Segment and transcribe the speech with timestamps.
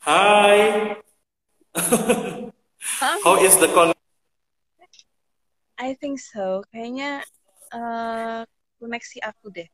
[0.00, 0.96] Hi.
[3.24, 3.92] How is the con?
[5.76, 6.64] I think so.
[6.72, 7.20] Kayaknya
[7.68, 8.48] uh,
[8.80, 9.68] koneksi aku deh.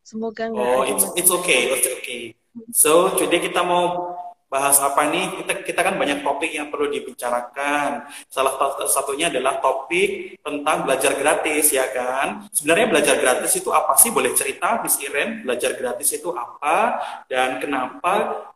[0.00, 2.32] Semoga nggak Oh, it's it's okay, it's okay.
[2.72, 4.16] So today kita mau
[4.48, 5.44] bahas apa nih?
[5.44, 8.08] Kita kita kan banyak topik yang perlu dibicarakan.
[8.32, 12.48] Salah satu- satunya adalah topik tentang belajar gratis, ya kan?
[12.48, 14.08] Sebenarnya belajar gratis itu apa sih?
[14.08, 15.44] Boleh cerita, Miss Iren?
[15.44, 16.96] Belajar gratis itu apa
[17.28, 18.12] dan kenapa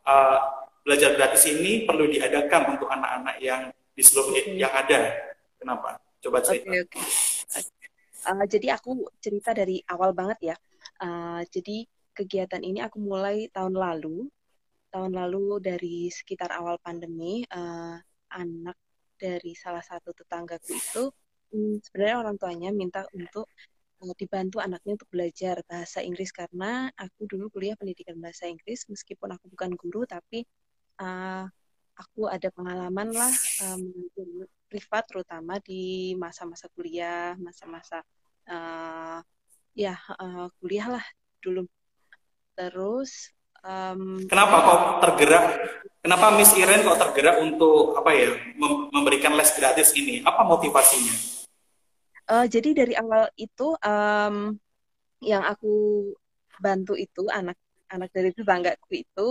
[0.08, 5.14] uh, belajar gratis ini perlu diadakan untuk anak-anak yang di seluruh Oke, yang ada?
[5.58, 5.98] Kenapa?
[6.18, 6.70] Coba cerita.
[6.70, 7.00] oke.
[8.22, 10.56] Uh, jadi aku cerita dari awal banget ya.
[11.02, 14.30] Uh, jadi kegiatan ini aku mulai tahun lalu.
[14.92, 17.96] Tahun lalu dari sekitar awal pandemi, uh,
[18.30, 18.76] anak
[19.16, 21.04] dari salah satu tetanggaku itu
[21.54, 23.46] mm, sebenarnya orang tuanya minta untuk
[24.18, 29.46] dibantu anaknya untuk belajar bahasa Inggris karena aku dulu kuliah pendidikan bahasa Inggris meskipun aku
[29.54, 30.42] bukan guru tapi
[30.98, 31.44] uh,
[31.96, 33.32] aku ada pengalaman lah
[33.68, 33.82] um,
[34.66, 38.00] privat terutama di masa-masa kuliah, masa-masa
[38.48, 39.20] uh,
[39.76, 41.04] ya uh, kuliah lah
[41.38, 41.68] dulu.
[42.56, 43.32] Terus
[43.64, 45.44] um, Kenapa kok tergerak?
[46.02, 50.20] Kenapa Miss Iren kok tergerak untuk apa ya mem- memberikan les gratis ini?
[50.26, 51.42] Apa motivasinya?
[52.30, 54.56] uh, jadi dari awal itu um,
[55.22, 56.06] yang aku
[56.58, 57.58] bantu itu anak
[57.92, 59.28] anak dari tetanggaku itu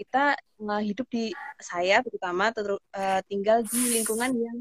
[0.00, 4.58] kita uh, hidup di saya terutama ter- uh, tinggal di lingkungan yang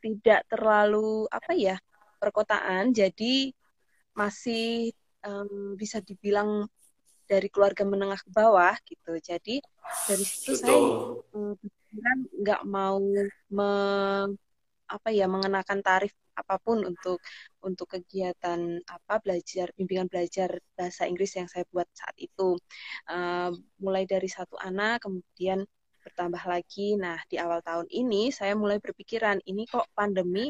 [0.00, 1.76] tidak terlalu apa ya
[2.16, 3.52] perkotaan jadi
[4.16, 4.92] masih
[5.24, 6.64] em, bisa dibilang
[7.28, 9.60] dari keluarga menengah ke bawah gitu jadi
[10.08, 11.24] dari situ saya Betul.
[11.36, 12.96] em, berpikiran nggak mau
[13.52, 14.49] me-
[14.90, 17.18] apa ya mengenakan tarif apa pun untuk
[17.62, 22.56] untuk kegiatan apa belajar bimbingan belajar bahasa Inggris yang saya buat saat itu.
[23.10, 23.50] Eh,
[23.84, 25.62] mulai dari satu anak kemudian
[26.02, 26.96] bertambah lagi.
[26.96, 30.48] Nah di awal tahun ini saya mulai berpikiran ini kok pandemi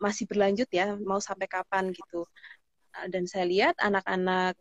[0.00, 0.96] masih berlanjut ya?
[0.96, 1.92] Mau sampai kapan?
[1.92, 2.24] gitu.
[3.12, 4.58] Dan saya lihat anak-anak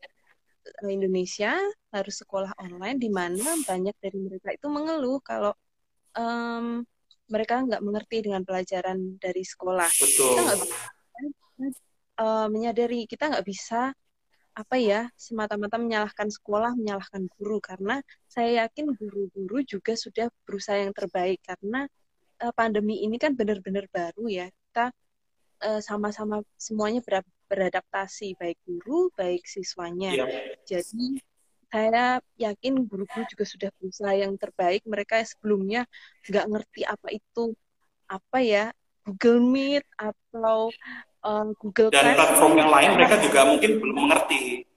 [0.86, 1.56] Indonesia
[1.90, 5.54] harus sekolah online di mana banyak dari mereka itu mengeluh kalau
[6.14, 6.86] em,
[7.30, 9.90] mereka nggak mengerti dengan pelajaran dari sekolah.
[9.90, 10.76] Kita nggak Betul.
[11.58, 11.80] bisa
[12.20, 13.94] eh, menyadari kita nggak bisa
[14.58, 20.92] apa ya semata-mata menyalahkan sekolah, menyalahkan guru karena saya yakin guru-guru juga sudah berusaha yang
[20.92, 21.88] terbaik karena
[22.44, 24.48] eh, pandemi ini kan benar-benar baru ya.
[24.50, 24.92] Kita
[25.64, 30.14] eh, sama-sama semuanya ber- beradaptasi baik guru, baik siswanya.
[30.14, 30.26] Iya.
[30.66, 31.22] Jadi
[31.70, 34.82] saya yakin guru-guru juga sudah berusaha yang terbaik.
[34.86, 35.86] Mereka sebelumnya
[36.26, 37.54] nggak ngerti apa itu
[38.10, 38.66] apa ya
[39.06, 40.74] Google Meet atau
[41.26, 44.69] eh, Google Dan platform yang lain mereka juga mungkin belum mengerti.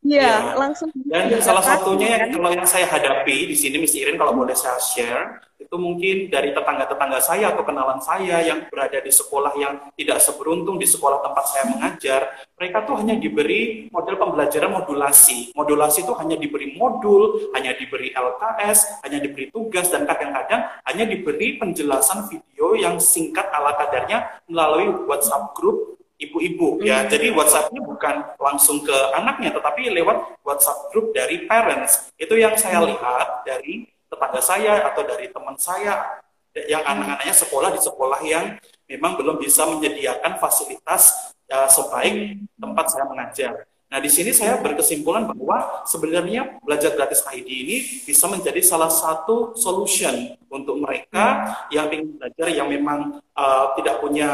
[0.00, 0.56] Ya Ya.
[0.56, 2.30] langsung Dan salah beradaptasi satunya yang kan.
[2.40, 6.56] kalau yang saya hadapi di sini Miss Irin kalau boleh saya share itu mungkin dari
[6.56, 11.44] tetangga-tetangga saya atau kenalan saya yang berada di sekolah yang tidak seberuntung di sekolah tempat
[11.52, 12.20] saya mengajar,
[12.56, 15.52] mereka tuh hanya diberi model pembelajaran modulasi.
[15.52, 21.60] Modulasi itu hanya diberi modul, hanya diberi LKS, hanya diberi tugas dan kadang-kadang hanya diberi
[21.60, 27.02] penjelasan video yang singkat ala kadarnya melalui WhatsApp group ibu-ibu ya.
[27.02, 27.08] Hmm.
[27.08, 32.12] Jadi WhatsApp-nya bukan langsung ke anaknya, tetapi lewat WhatsApp group dari parents.
[32.20, 32.92] Itu yang saya Hmm.
[32.92, 36.20] lihat dari tetangga saya atau dari teman saya
[36.68, 36.92] yang Hmm.
[37.00, 38.44] anak-anaknya sekolah di sekolah yang
[38.90, 42.46] memang belum bisa menyediakan fasilitas uh, sebaik Hmm.
[42.60, 43.52] tempat saya mengajar.
[43.90, 47.76] Nah, di sini saya berkesimpulan bahwa sebenarnya belajar gratis ID ini
[48.06, 54.30] bisa menjadi salah satu solution untuk mereka yang ingin belajar yang memang uh, tidak punya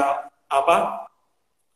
[0.53, 1.06] apa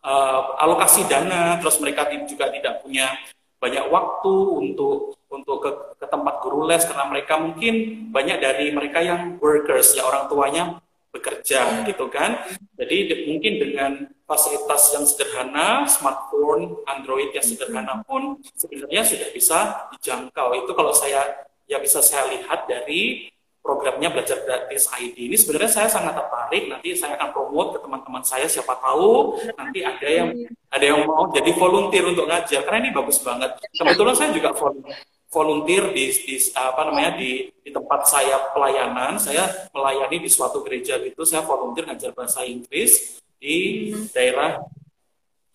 [0.04, 3.12] uh, alokasi dana, terus mereka juga tidak punya
[3.60, 7.74] banyak waktu untuk untuk ke, ke tempat guru les karena mereka mungkin
[8.08, 10.80] banyak dari mereka yang workers ya orang tuanya
[11.10, 12.40] bekerja gitu kan.
[12.78, 13.92] Jadi mungkin dengan
[14.24, 19.58] fasilitas yang sederhana, smartphone, Android yang sederhana pun sebenarnya sudah bisa
[19.94, 20.54] dijangkau.
[20.64, 23.28] Itu kalau saya ya bisa saya lihat dari
[23.60, 26.72] programnya belajar gratis ID ini sebenarnya saya sangat tertarik.
[26.72, 30.28] Nanti saya akan promote ke teman-teman saya siapa tahu nanti ada yang
[30.72, 32.60] ada yang mau jadi volunteer untuk ngajar.
[32.64, 33.60] Karena ini bagus banget.
[33.76, 34.84] Kebetulan saya juga vol-
[35.30, 39.20] volunteer di, di apa namanya di, di tempat saya pelayanan.
[39.20, 39.46] Saya
[39.76, 41.22] melayani di suatu gereja gitu.
[41.28, 44.60] Saya volunteer ngajar bahasa Inggris di daerah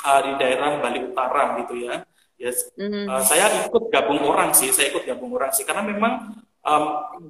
[0.06, 2.06] ah, di daerah Bali Utara gitu ya.
[2.36, 2.68] Yes.
[2.76, 3.08] Hmm.
[3.08, 6.84] Uh, saya ikut gabung orang sih, saya ikut gabung orang sih, karena memang um,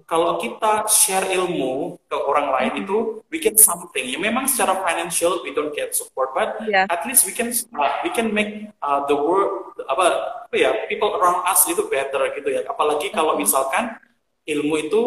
[0.07, 4.07] kalau kita share ilmu ke orang lain itu we get something.
[4.07, 6.87] Ya memang secara financial we don't get support, but Iya.
[6.87, 10.05] at least we can uh, we can make uh, the world apa
[10.47, 12.63] apa ya people around us itu better gitu ya.
[12.65, 13.99] Apalagi kalau misalkan
[14.47, 15.01] ilmu itu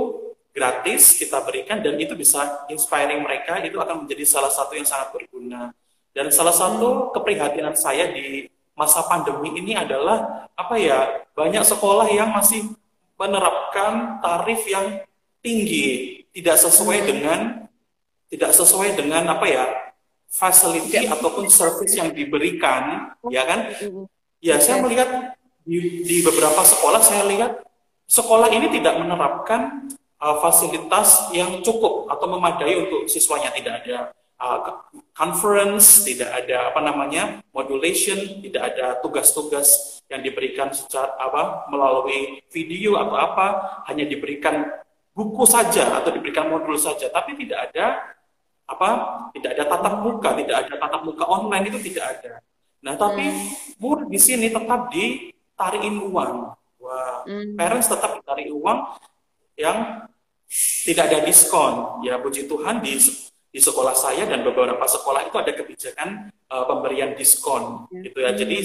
[0.52, 5.10] gratis kita berikan dan itu bisa inspiring mereka itu akan menjadi salah satu yang sangat
[5.16, 5.72] berguna.
[6.12, 12.30] Dan salah satu keprihatinan saya di masa pandemi ini adalah apa ya banyak sekolah yang
[12.30, 12.74] masih
[13.18, 15.02] menerapkan tarif yang
[15.42, 17.66] tinggi tidak sesuai dengan
[18.28, 19.64] tidak sesuai dengan apa ya
[20.28, 23.74] facility ataupun service yang diberikan ya kan?
[24.38, 25.34] Ya saya melihat
[25.66, 27.58] di, di beberapa sekolah saya lihat
[28.06, 29.90] sekolah ini tidak menerapkan
[30.22, 36.80] uh, fasilitas yang cukup atau memadai untuk siswanya tidak ada uh, conference, tidak ada apa
[36.82, 43.46] namanya modulation, tidak ada tugas-tugas yang diberikan secara apa melalui video atau apa,
[43.90, 44.64] hanya diberikan
[45.12, 48.16] buku saja atau diberikan modul saja, tapi tidak ada
[48.68, 48.88] apa
[49.32, 52.32] tidak ada tatap muka, tidak ada tatap muka online itu tidak ada.
[52.78, 53.80] Nah, tapi hmm.
[53.82, 56.54] murid di sini tetap ditarikin uang.
[56.78, 57.58] Wah, hmm.
[57.58, 58.78] parents tetap ditarik uang
[59.58, 60.06] yang
[60.86, 62.06] tidak ada diskon.
[62.06, 63.02] Ya puji Tuhan di
[63.48, 68.00] di sekolah saya dan beberapa sekolah itu ada kebijakan uh, pemberian diskon ya.
[68.04, 68.30] gitu ya.
[68.36, 68.56] Jadi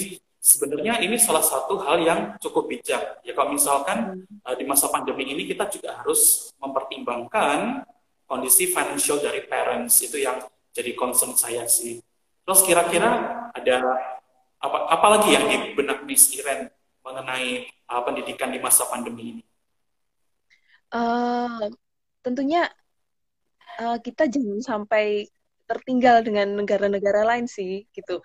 [0.44, 3.24] sebenarnya ini salah satu hal yang cukup bijak.
[3.24, 7.88] Ya kalau misalkan uh, di masa pandemi ini kita juga harus mempertimbangkan
[8.28, 10.44] kondisi financial dari parents itu yang
[10.76, 12.04] jadi concern saya sih.
[12.44, 13.12] Terus kira-kira
[13.56, 13.78] ada
[14.60, 16.68] apa apalagi yang di benak Miss Iren
[17.08, 19.44] mengenai uh, pendidikan di masa pandemi ini?
[20.92, 21.72] Uh,
[22.22, 22.68] tentunya
[23.80, 25.30] uh, kita jangan sampai
[25.64, 28.20] tertinggal dengan negara-negara lain sih gitu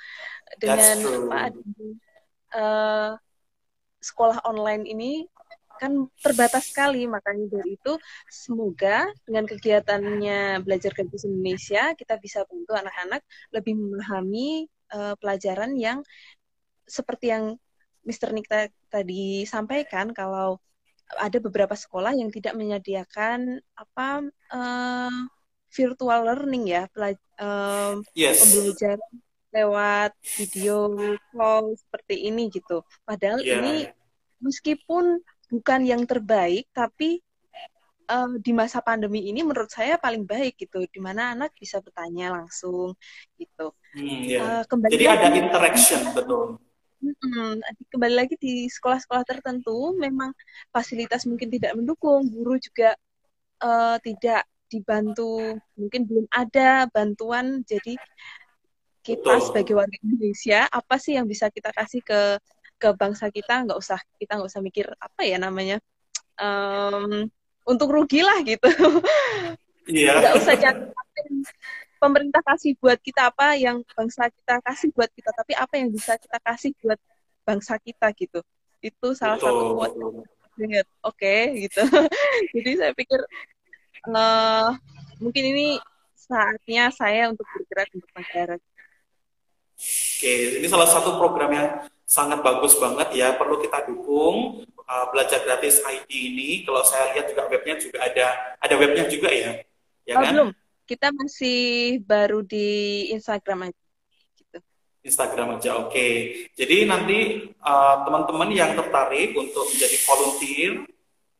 [0.58, 0.98] dengan
[1.30, 1.40] apa
[2.54, 3.10] uh,
[4.02, 5.12] sekolah online ini
[5.78, 7.94] kan terbatas sekali makanya dari itu
[8.26, 13.22] semoga dengan kegiatannya belajar kampus Indonesia kita bisa bantu anak-anak
[13.54, 16.02] lebih memahami uh, pelajaran yang
[16.82, 17.54] seperti yang
[18.02, 18.34] Mr.
[18.34, 18.50] Nick
[18.90, 20.58] tadi sampaikan kalau
[21.16, 25.22] ada beberapa sekolah yang tidak menyediakan apa uh,
[25.68, 26.88] virtual learning ya,
[27.38, 28.40] um, yes.
[28.42, 29.12] pembelajaran
[29.48, 30.92] lewat video
[31.32, 32.84] call seperti ini gitu.
[33.04, 33.60] Padahal yeah.
[33.60, 33.74] ini
[34.44, 37.24] meskipun bukan yang terbaik, tapi
[38.12, 42.36] uh, di masa pandemi ini menurut saya paling baik gitu, di mana anak bisa bertanya
[42.36, 42.92] langsung
[43.40, 43.72] gitu.
[43.96, 44.42] Hmm, yeah.
[44.44, 46.60] uh, kembali Jadi ada interaction betul.
[46.98, 47.62] Hmm,
[47.94, 50.34] kembali lagi di sekolah-sekolah tertentu memang
[50.74, 52.98] fasilitas mungkin tidak mendukung, guru juga
[53.62, 57.64] uh, tidak dibantu, mungkin belum ada bantuan.
[57.64, 57.96] Jadi
[59.02, 59.44] kita Betul.
[59.44, 62.20] sebagai warga Indonesia apa sih yang bisa kita kasih ke
[62.76, 63.64] ke bangsa kita?
[63.64, 65.80] Nggak usah kita nggak usah mikir apa ya namanya
[66.38, 67.26] um,
[67.64, 68.68] untuk rugi lah gitu.
[69.88, 70.20] Iya.
[70.20, 70.80] Nggak usah cari
[71.98, 76.14] pemerintah kasih buat kita apa yang bangsa kita kasih buat kita tapi apa yang bisa
[76.14, 76.98] kita kasih buat
[77.42, 78.40] bangsa kita gitu
[78.78, 81.82] itu salah betul, satu buat oke okay, gitu
[82.54, 83.18] jadi saya pikir
[84.12, 84.72] uh,
[85.18, 85.68] mungkin ini
[86.14, 88.56] saatnya saya untuk bergerak untuk negara
[89.76, 91.68] oke ini salah satu program yang
[92.08, 97.32] sangat bagus banget ya perlu kita dukung uh, belajar gratis ID ini kalau saya lihat
[97.32, 98.26] juga webnya juga ada
[98.60, 99.50] ada webnya juga ya
[100.08, 100.50] ya oh, kan belum
[100.88, 101.58] kita masih
[102.08, 102.68] baru di
[103.12, 103.84] Instagram aja.
[104.40, 104.58] Gitu.
[105.04, 105.92] Instagram aja, oke.
[105.92, 106.12] Okay.
[106.56, 107.18] Jadi nanti
[107.60, 110.72] uh, teman-teman yang tertarik untuk menjadi volunteer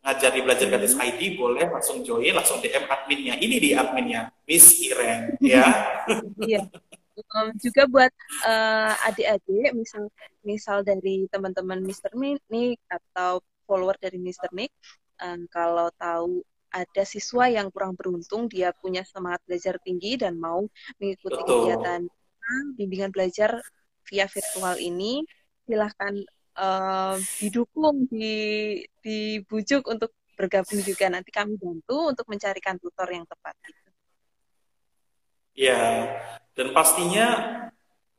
[0.02, 0.94] ngajar di belajar gratis.
[0.94, 3.34] ID boleh langsung join, langsung DM adminnya.
[3.38, 5.66] Ini di adminnya, Miss Iren, ya.
[6.48, 6.64] Iya.
[7.34, 8.14] Um, juga buat
[8.46, 10.06] uh, adik-adik, misal
[10.46, 12.14] misal dari teman-teman Mr.
[12.14, 14.54] Nick atau follower dari Mr.
[14.54, 14.70] Nick,
[15.18, 20.68] um, kalau tahu ada siswa yang kurang beruntung dia punya semangat belajar tinggi dan mau
[21.00, 21.48] mengikuti Betul.
[21.48, 22.00] kegiatan
[22.76, 23.60] bimbingan belajar
[24.08, 25.24] via virtual ini
[25.68, 26.16] silahkan
[27.38, 28.34] didukung di
[29.02, 33.90] dibujuk untuk bergabung juga nanti kami bantu untuk mencarikan tutor yang tepat gitu.
[35.58, 36.14] Ya,
[36.54, 37.26] dan pastinya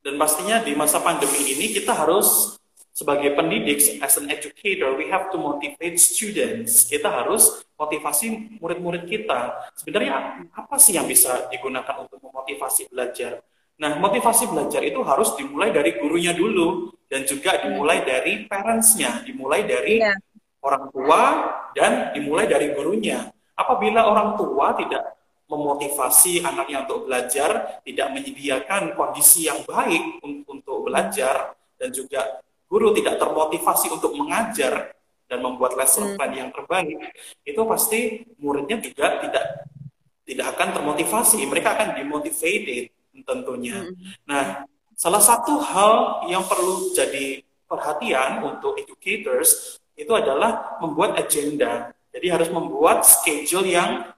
[0.03, 2.60] dan pastinya di masa pandemi ini kita harus
[3.00, 6.84] sebagai pendidik, as an educator, we have to motivate students.
[6.84, 9.72] Kita harus motivasi murid-murid kita.
[9.79, 13.39] Sebenarnya apa sih yang bisa digunakan untuk memotivasi belajar?
[13.79, 19.66] Nah, motivasi belajar itu harus dimulai dari gurunya dulu dan juga dimulai dari parentsnya, dimulai
[19.66, 20.16] dari yeah.
[20.62, 21.22] orang tua
[21.74, 23.34] dan dimulai dari gurunya.
[23.58, 25.18] Apabila orang tua tidak
[25.50, 32.39] memotivasi anaknya untuk belajar, tidak menyediakan kondisi yang baik untuk belajar dan juga
[32.70, 34.94] guru tidak termotivasi untuk mengajar
[35.25, 36.16] dan membuat lesson hmm.
[36.16, 36.98] plan yang terbaik,
[37.42, 38.00] itu pasti
[38.38, 39.46] muridnya juga tidak
[40.30, 41.42] tidak akan termotivasi.
[41.50, 42.94] Mereka akan demotivated
[43.25, 43.89] tentunya.
[43.89, 43.98] Hmm.
[44.30, 44.44] Nah,
[45.00, 47.39] salah satu hal yang perlu jadi
[47.72, 51.96] perhatian untuk educators itu adalah membuat agenda.
[52.12, 54.12] Jadi harus membuat schedule yang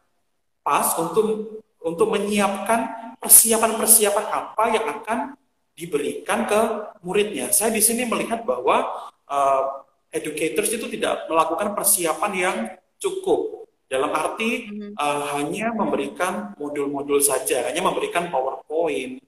[0.65, 5.19] pas untuk untuk menyiapkan persiapan-persiapan apa yang akan
[5.77, 6.59] diberikan ke
[7.05, 7.53] muridnya.
[7.53, 8.85] Saya di sini melihat bahwa
[9.29, 9.61] uh,
[10.09, 12.57] educators itu tidak melakukan persiapan yang
[13.01, 19.19] cukup dalam arti uh, hanya memberikan modul-modul saja, hanya memberikan PowerPoint,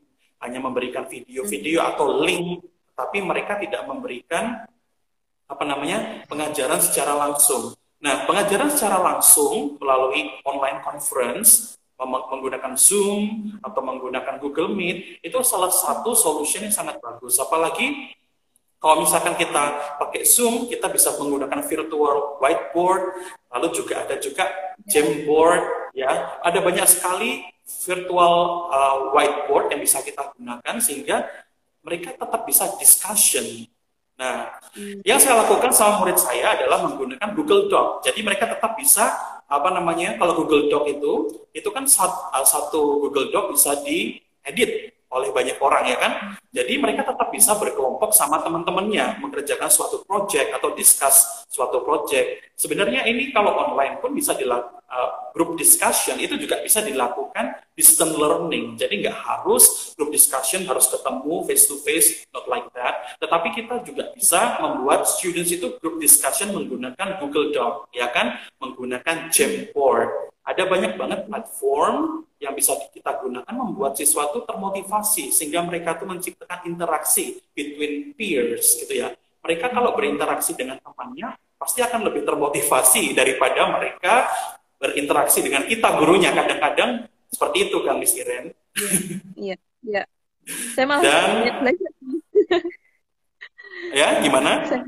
[0.44, 2.62] hanya memberikan video-video atau link,
[2.94, 4.68] tapi mereka tidak memberikan
[5.48, 7.74] apa namanya pengajaran secara langsung.
[8.04, 15.72] Nah, pengajaran secara langsung melalui online conference menggunakan Zoom atau menggunakan Google Meet itu salah
[15.72, 17.40] satu solution yang sangat bagus.
[17.40, 18.12] Apalagi
[18.84, 23.16] kalau misalkan kita pakai Zoom, kita bisa menggunakan virtual whiteboard,
[23.48, 24.44] lalu juga ada juga
[24.84, 26.44] Jamboard, ya.
[26.44, 31.28] Ada banyak sekali virtual uh, whiteboard yang bisa kita gunakan sehingga
[31.84, 33.68] mereka tetap bisa discussion
[34.14, 35.02] Nah, hmm.
[35.02, 38.06] yang saya lakukan sama murid saya adalah menggunakan Google Doc.
[38.06, 39.10] Jadi mereka tetap bisa
[39.50, 45.58] apa namanya kalau Google Doc itu itu kan satu Google Doc bisa diedit oleh banyak
[45.62, 46.12] orang ya kan.
[46.50, 52.54] Jadi mereka tetap bisa berkelompok sama teman-temannya mengerjakan suatu project atau discuss suatu project.
[52.58, 58.14] Sebenarnya ini kalau online pun bisa dilakukan uh, group discussion itu juga bisa dilakukan distant
[58.14, 58.78] learning.
[58.78, 63.18] Jadi nggak harus group discussion harus ketemu face to face, not like that.
[63.18, 69.34] Tetapi kita juga bisa membuat students itu group discussion menggunakan Google Doc, ya kan, menggunakan
[69.34, 70.33] Jamboard.
[70.44, 76.04] Ada banyak banget platform yang bisa kita gunakan membuat siswa itu termotivasi sehingga mereka tuh
[76.12, 79.16] menciptakan interaksi between peers gitu ya.
[79.40, 84.28] Mereka kalau berinteraksi dengan temannya pasti akan lebih termotivasi daripada mereka
[84.84, 88.52] berinteraksi dengan kita gurunya kadang-kadang seperti itu kan Miss Iren.
[89.40, 89.56] Iya,
[89.88, 90.04] iya.
[90.76, 91.92] Saya malah Dan, banyak belajar.
[93.96, 94.52] ya, gimana?
[94.68, 94.84] Saya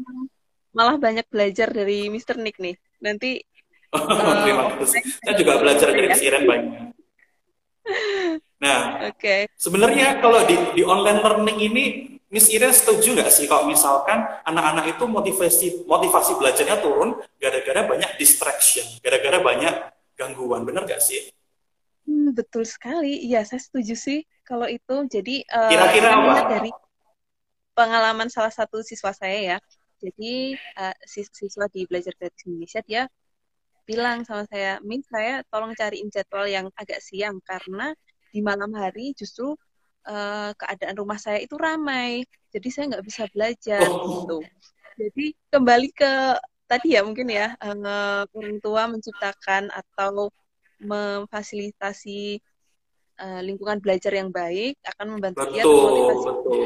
[0.76, 2.36] malah banyak belajar dari Mr.
[2.36, 2.76] Nick nih.
[3.00, 3.40] Nanti
[4.44, 5.02] terima kasih.
[5.24, 6.96] Saya juga belajar dari Miss Iren banyak.
[8.56, 9.46] Nah, okay.
[9.60, 11.86] sebenarnya kalau di, di online learning ini,
[12.34, 18.12] Miss Ira setuju nggak sih kalau misalkan anak-anak itu motivasi motivasi belajarnya turun gara-gara banyak
[18.18, 19.74] distraction, gara-gara banyak
[20.18, 21.30] gangguan, benar nggak sih?
[22.10, 24.96] Hmm, betul sekali, iya saya setuju sih kalau itu.
[25.06, 26.42] Jadi eh, kira-kira uh, apa?
[26.58, 26.72] Dari
[27.78, 29.58] pengalaman salah satu siswa saya ya,
[30.02, 33.04] jadi uh, siswa di belajar gratis Indonesia dia
[33.86, 37.94] bilang sama saya, Min saya tolong cariin jadwal yang agak siang karena
[38.34, 39.54] di malam hari justru
[40.10, 44.04] uh, keadaan rumah saya itu ramai, jadi saya nggak bisa belajar oh.
[44.26, 44.38] gitu.
[44.96, 46.14] Jadi kembali ke
[46.66, 50.34] tadi ya mungkin ya uh, orang tua menciptakan atau
[50.82, 52.42] memfasilitasi
[53.22, 56.64] uh, lingkungan belajar yang baik akan membantu betul, dia betul.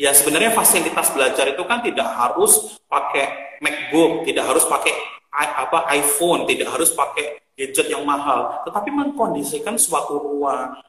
[0.00, 6.44] Ya sebenarnya fasilitas belajar itu kan tidak harus pakai MacBook, tidak harus pakai apa iPhone,
[6.46, 10.80] tidak harus pakai gadget yang mahal, tetapi mengkondisikan suatu ruang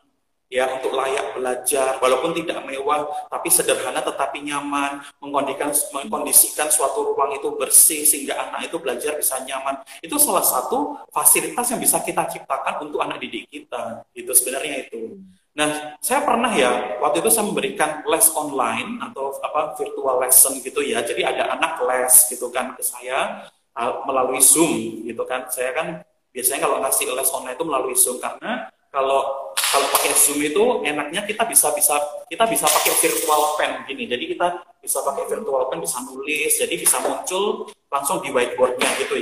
[0.51, 5.00] ya untuk layak belajar walaupun tidak mewah tapi sederhana tetapi nyaman.
[5.24, 9.79] Mengkondisikan mengkondisikan suatu ruang itu bersih sehingga anak itu belajar bisa nyaman.
[10.03, 14.03] Itu salah satu fasilitas yang bisa kita ciptakan untuk anak didik kita.
[14.12, 15.24] Itu sebenarnya itu.
[15.55, 20.83] Nah saya pernah ya waktu itu saya memberikan les online atau apa virtual lesson gitu
[20.83, 21.00] ya.
[21.00, 25.47] Jadi ada anak les gitu kan ke saya melalui Zoom gitu kan.
[25.47, 25.87] Saya kan
[26.31, 31.23] biasanya kalau ngasih les online itu melalui Zoom karena kalau kalau pakai Zoom itu enaknya
[31.23, 31.95] kita bisa bisa
[32.27, 34.03] kita bisa pakai virtual pen gini.
[34.07, 34.47] Jadi kita
[34.83, 39.15] bisa pakai virtual pen bisa nulis, jadi bisa muncul langsung di whiteboardnya gitu.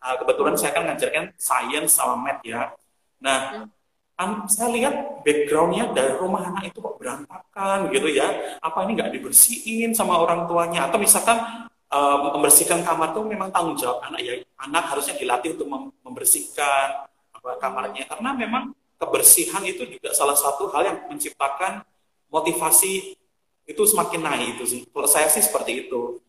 [0.00, 2.72] Uh, kebetulan saya kan ngajarkan science sama math ya.
[3.20, 3.68] Nah,
[4.16, 8.56] um, saya lihat backgroundnya dari rumah anak itu kok berantakan gitu ya.
[8.64, 10.88] Apa ini nggak dibersihin sama orang tuanya?
[10.88, 14.34] Atau misalkan uh, membersihkan kamar itu memang tanggung jawab anak ya.
[14.62, 15.68] Anak harusnya dilatih untuk
[16.06, 17.10] membersihkan
[17.58, 18.06] kamarnya.
[18.06, 21.82] Karena memang kebersihan itu juga salah satu hal yang menciptakan
[22.30, 23.18] motivasi
[23.66, 24.80] itu semakin naik itu sih.
[24.88, 26.22] Kalau saya sih seperti itu.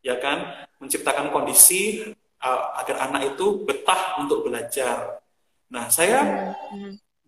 [0.00, 0.66] Ya kan?
[0.78, 5.18] Menciptakan kondisi uh, agar anak itu betah untuk belajar.
[5.66, 6.54] Nah saya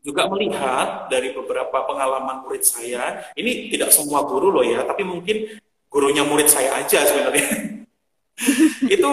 [0.09, 5.59] juga melihat dari beberapa pengalaman murid saya ini tidak semua guru loh ya tapi mungkin
[5.89, 7.85] gurunya murid saya aja sebenarnya.
[8.95, 9.11] itu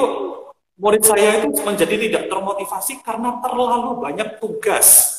[0.75, 5.11] murid saya itu menjadi tidak termotivasi karena terlalu banyak tugas.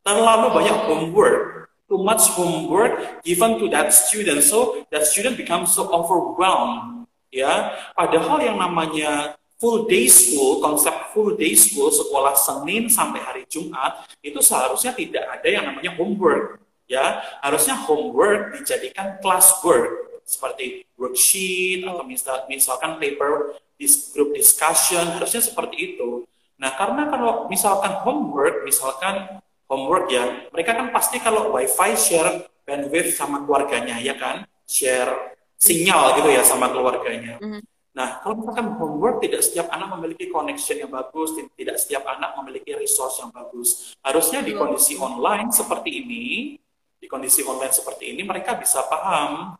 [0.00, 1.68] Terlalu banyak homework.
[1.90, 4.46] Too much homework given to that student.
[4.46, 7.04] So that student becomes so overwhelmed.
[7.30, 13.42] Ya, padahal yang namanya full day school, konsep full day school, sekolah Senin sampai hari
[13.46, 16.58] Jumat, itu seharusnya tidak ada yang namanya homework.
[16.90, 25.42] Ya, harusnya homework dijadikan classwork seperti worksheet atau misal, misalkan paper dis, group discussion harusnya
[25.42, 26.22] seperti itu.
[26.60, 33.18] Nah, karena kalau misalkan homework, misalkan homework ya, mereka kan pasti kalau wifi share bandwidth
[33.18, 37.42] sama keluarganya ya kan, share sinyal gitu ya sama keluarganya.
[37.42, 37.62] Mm -hmm.
[37.90, 42.70] Nah, kalau misalkan homework tidak setiap anak memiliki connection yang bagus, tidak setiap anak memiliki
[42.78, 43.98] resource yang bagus.
[43.98, 46.54] Harusnya di kondisi online seperti ini,
[47.00, 49.58] di kondisi online seperti ini mereka bisa paham,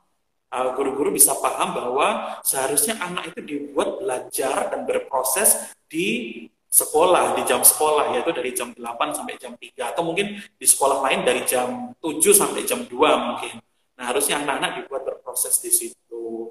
[0.51, 7.43] guru-guru uh, bisa paham bahwa seharusnya anak itu dibuat belajar dan berproses di sekolah, di
[7.47, 11.43] jam sekolah, yaitu dari jam 8 sampai jam 3, atau mungkin di sekolah lain dari
[11.47, 13.63] jam 7 sampai jam 2 mungkin.
[13.95, 16.51] Nah, harusnya anak-anak dibuat berproses di situ.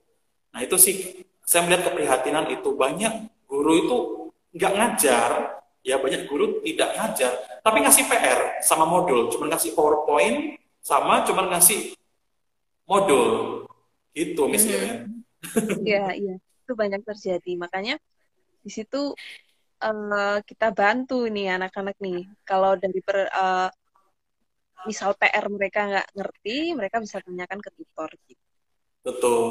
[0.52, 2.72] Nah, itu sih saya melihat keprihatinan itu.
[2.76, 3.98] Banyak guru itu
[4.56, 5.32] nggak ngajar.
[5.80, 9.32] Ya banyak guru tidak ngajar tapi ngasih PR sama modul.
[9.32, 11.96] Cuma ngasih PowerPoint sama cuma ngasih
[12.90, 13.62] modul
[14.14, 15.10] gitu misalnya
[15.84, 16.36] iya iya.
[16.64, 17.52] Itu banyak terjadi.
[17.58, 17.96] Makanya
[18.62, 19.16] di situ
[19.82, 22.28] uh, kita bantu nih anak-anak nih.
[22.44, 23.70] Kalau dari per, uh,
[24.88, 28.46] misal PR mereka nggak ngerti mereka bisa tanyakan ke tutor gitu.
[29.04, 29.48] Betul.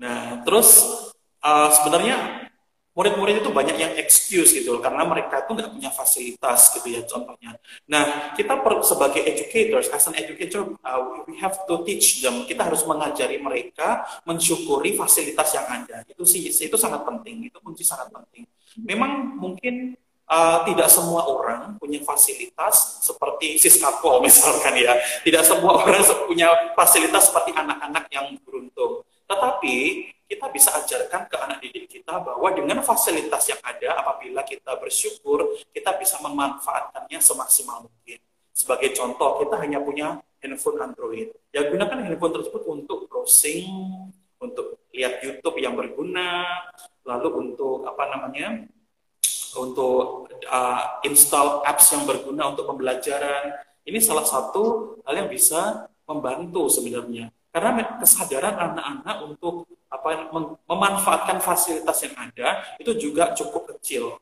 [0.00, 0.82] Nah, terus
[1.44, 2.48] uh, sebenarnya
[2.92, 7.56] murid-murid itu banyak yang excuse gitu karena mereka itu nggak punya fasilitas gitu ya contohnya.
[7.88, 12.44] Nah kita per, sebagai educators, as an educator, uh, we have to teach them.
[12.44, 16.04] Kita harus mengajari mereka mensyukuri fasilitas yang ada.
[16.04, 17.48] Itu sih itu sangat penting.
[17.48, 18.44] Itu kunci sangat penting.
[18.84, 19.96] Memang mungkin
[20.28, 25.00] uh, tidak semua orang punya fasilitas seperti Siskapol misalkan ya.
[25.24, 29.00] Tidak semua orang punya fasilitas seperti anak-anak yang beruntung.
[29.24, 29.76] Tetapi
[30.32, 35.60] kita bisa ajarkan ke anak didik kita bahwa dengan fasilitas yang ada, apabila kita bersyukur,
[35.76, 38.16] kita bisa memanfaatkannya semaksimal mungkin.
[38.56, 41.36] Sebagai contoh, kita hanya punya handphone Android.
[41.52, 43.68] Ya gunakan handphone tersebut untuk browsing,
[44.40, 46.64] untuk lihat YouTube yang berguna,
[47.04, 48.64] lalu untuk apa namanya,
[49.52, 53.52] untuk uh, install apps yang berguna untuk pembelajaran.
[53.84, 60.32] Ini salah satu hal yang bisa membantu sebenarnya karena kesadaran anak-anak untuk apa
[60.66, 64.16] memanfaatkan fasilitas yang ada itu juga cukup kecil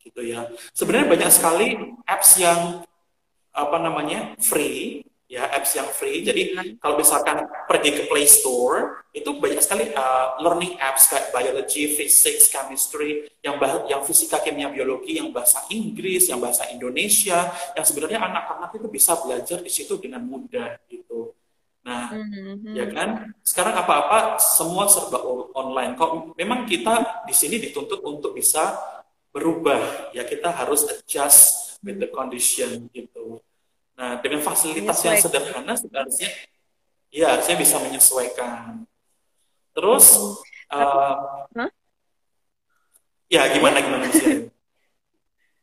[0.00, 0.48] gitu ya.
[0.72, 1.76] Sebenarnya banyak sekali
[2.08, 2.82] apps yang
[3.52, 6.26] apa namanya free ya apps yang free.
[6.26, 11.94] Jadi kalau misalkan pergi ke Play Store itu banyak sekali uh, learning apps kayak biology,
[11.94, 17.46] physics, chemistry yang bah yang fisika, kimia, biologi, yang bahasa Inggris, yang bahasa Indonesia,
[17.78, 21.30] yang sebenarnya anak-anak itu bisa belajar di situ dengan mudah gitu.
[21.80, 22.74] Nah, mm-hmm.
[22.76, 23.32] ya kan?
[23.40, 25.20] Sekarang apa-apa semua serba
[25.56, 25.96] online.
[25.96, 28.76] Kok memang kita di sini dituntut untuk bisa
[29.30, 33.40] berubah, ya kita harus adjust with the condition gitu.
[33.96, 36.28] Nah, dengan fasilitas yang sederhana seharusnya
[37.12, 38.84] ya harusnya bisa menyesuaikan.
[39.76, 40.18] Terus
[40.72, 41.70] uh, huh?
[43.30, 44.26] ya gimana gimana sih?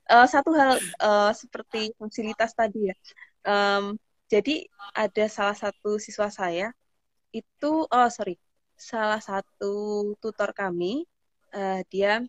[0.07, 2.95] Uh, satu hal uh, seperti fasilitas tadi ya.
[3.43, 6.71] Um, jadi ada salah satu siswa saya
[7.31, 8.35] itu oh sorry
[8.77, 11.07] salah satu tutor kami
[11.51, 12.21] uh, dia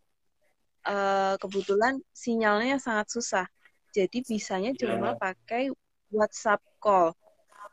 [0.88, 3.46] uh, kebetulan sinyalnya sangat susah.
[3.92, 4.80] Jadi bisanya yeah.
[4.96, 5.72] cuma pakai
[6.12, 7.12] WhatsApp call.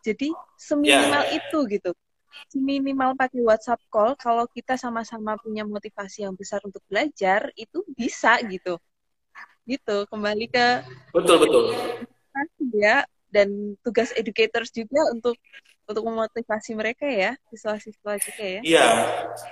[0.03, 1.37] Jadi seminimal yeah.
[1.39, 1.91] itu gitu.
[2.51, 8.35] Seminimal pakai WhatsApp call kalau kita sama-sama punya motivasi yang besar untuk belajar itu bisa
[8.43, 8.75] gitu.
[9.65, 11.63] Gitu kembali ke betul betul.
[12.75, 15.35] ya dan tugas educators juga untuk
[15.85, 18.61] untuk memotivasi mereka ya siswa-siswa juga ya.
[18.65, 18.87] Iya,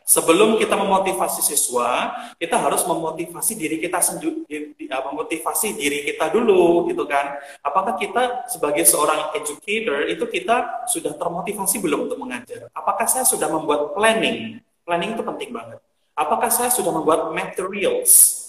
[0.01, 2.09] sebelum kita memotivasi siswa,
[2.41, 7.37] kita harus memotivasi diri kita sendiri, memotivasi diri kita dulu, gitu kan?
[7.61, 12.65] Apakah kita sebagai seorang educator itu kita sudah termotivasi belum untuk mengajar?
[12.73, 14.57] Apakah saya sudah membuat planning?
[14.83, 15.79] Planning itu penting banget.
[16.17, 18.41] Apakah saya sudah membuat materials?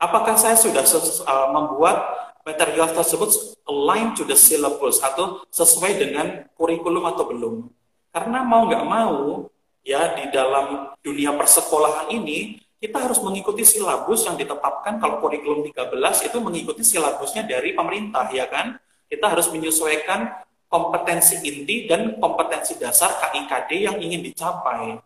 [0.00, 1.96] Apakah saya sudah uh, membuat
[2.42, 6.26] material tersebut align to the syllabus atau sesuai dengan
[6.58, 7.54] kurikulum atau belum.
[8.12, 9.48] Karena mau nggak mau,
[9.86, 16.26] ya di dalam dunia persekolahan ini, kita harus mengikuti silabus yang ditetapkan kalau kurikulum 13
[16.26, 18.74] itu mengikuti silabusnya dari pemerintah, ya kan?
[19.06, 24.98] Kita harus menyesuaikan kompetensi inti dan kompetensi dasar KIKD yang ingin dicapai.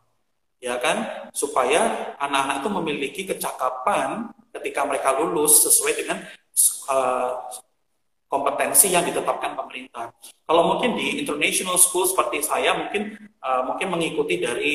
[0.56, 1.28] Ya kan?
[1.36, 6.24] Supaya anak-anak itu memiliki kecakapan ketika mereka lulus sesuai dengan
[6.88, 7.46] uh,
[8.26, 10.10] kompetensi yang ditetapkan pemerintah.
[10.44, 14.74] Kalau mungkin di international school seperti saya mungkin uh, mungkin mengikuti dari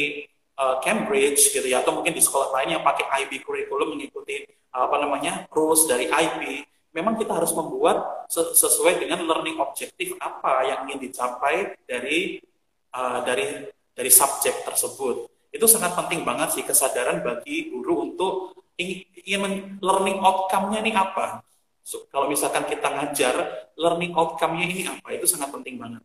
[0.55, 4.87] uh, Cambridge gitu ya atau mungkin di sekolah lain yang pakai IB curriculum mengikuti uh,
[4.87, 6.63] apa namanya rules dari IB.
[6.91, 12.43] Memang kita harus membuat sesuai dengan learning objektif apa yang ingin dicapai dari
[12.91, 13.63] uh, dari
[13.95, 15.27] dari subjek tersebut.
[15.51, 21.43] Itu sangat penting banget sih kesadaran bagi guru untuk ingin learning outcome-nya ini apa.
[21.81, 23.33] So, kalau misalkan kita ngajar,
[23.75, 26.03] learning outcome-nya ini apa, itu sangat penting banget.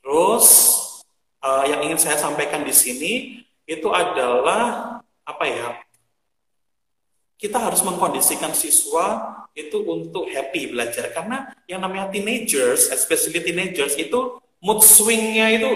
[0.00, 0.46] Terus,
[1.42, 3.12] uh, yang ingin saya sampaikan di sini,
[3.66, 5.68] itu adalah, apa ya,
[7.34, 11.10] kita harus mengkondisikan siswa itu untuk happy belajar.
[11.12, 15.70] Karena yang namanya teenagers, especially teenagers, itu mood swing-nya itu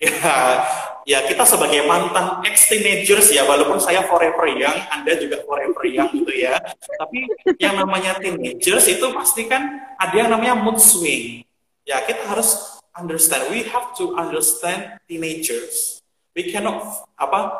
[0.00, 0.64] ya
[1.04, 6.10] ya kita sebagai mantan ex teenagers ya walaupun saya forever young anda juga forever young
[6.16, 6.56] gitu ya.
[6.96, 7.28] Tapi
[7.60, 11.44] yang namanya teenagers itu pasti kan ada yang namanya mood swing.
[11.84, 16.00] Ya kita harus understand we have to understand teenagers.
[16.32, 17.52] We cannot apa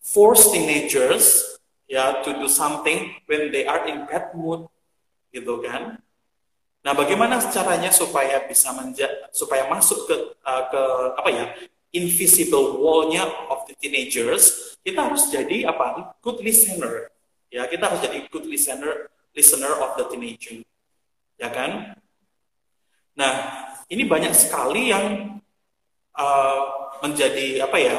[0.00, 1.44] force teenagers
[1.86, 4.66] ya to do something when they are in bad mood
[5.30, 5.98] gitu kan
[6.86, 10.82] Nah, bagaimana caranya supaya bisa menja supaya masuk ke uh, ke
[11.18, 11.44] apa ya
[11.90, 14.78] invisible wall-nya of the teenagers?
[14.86, 16.14] Kita harus jadi apa?
[16.22, 17.10] Good listener.
[17.50, 20.62] Ya, kita harus jadi good listener listener of the teenager.
[21.34, 21.98] Ya kan?
[23.18, 23.32] Nah,
[23.90, 25.42] ini banyak sekali yang
[26.14, 26.60] uh,
[27.02, 27.96] menjadi apa ya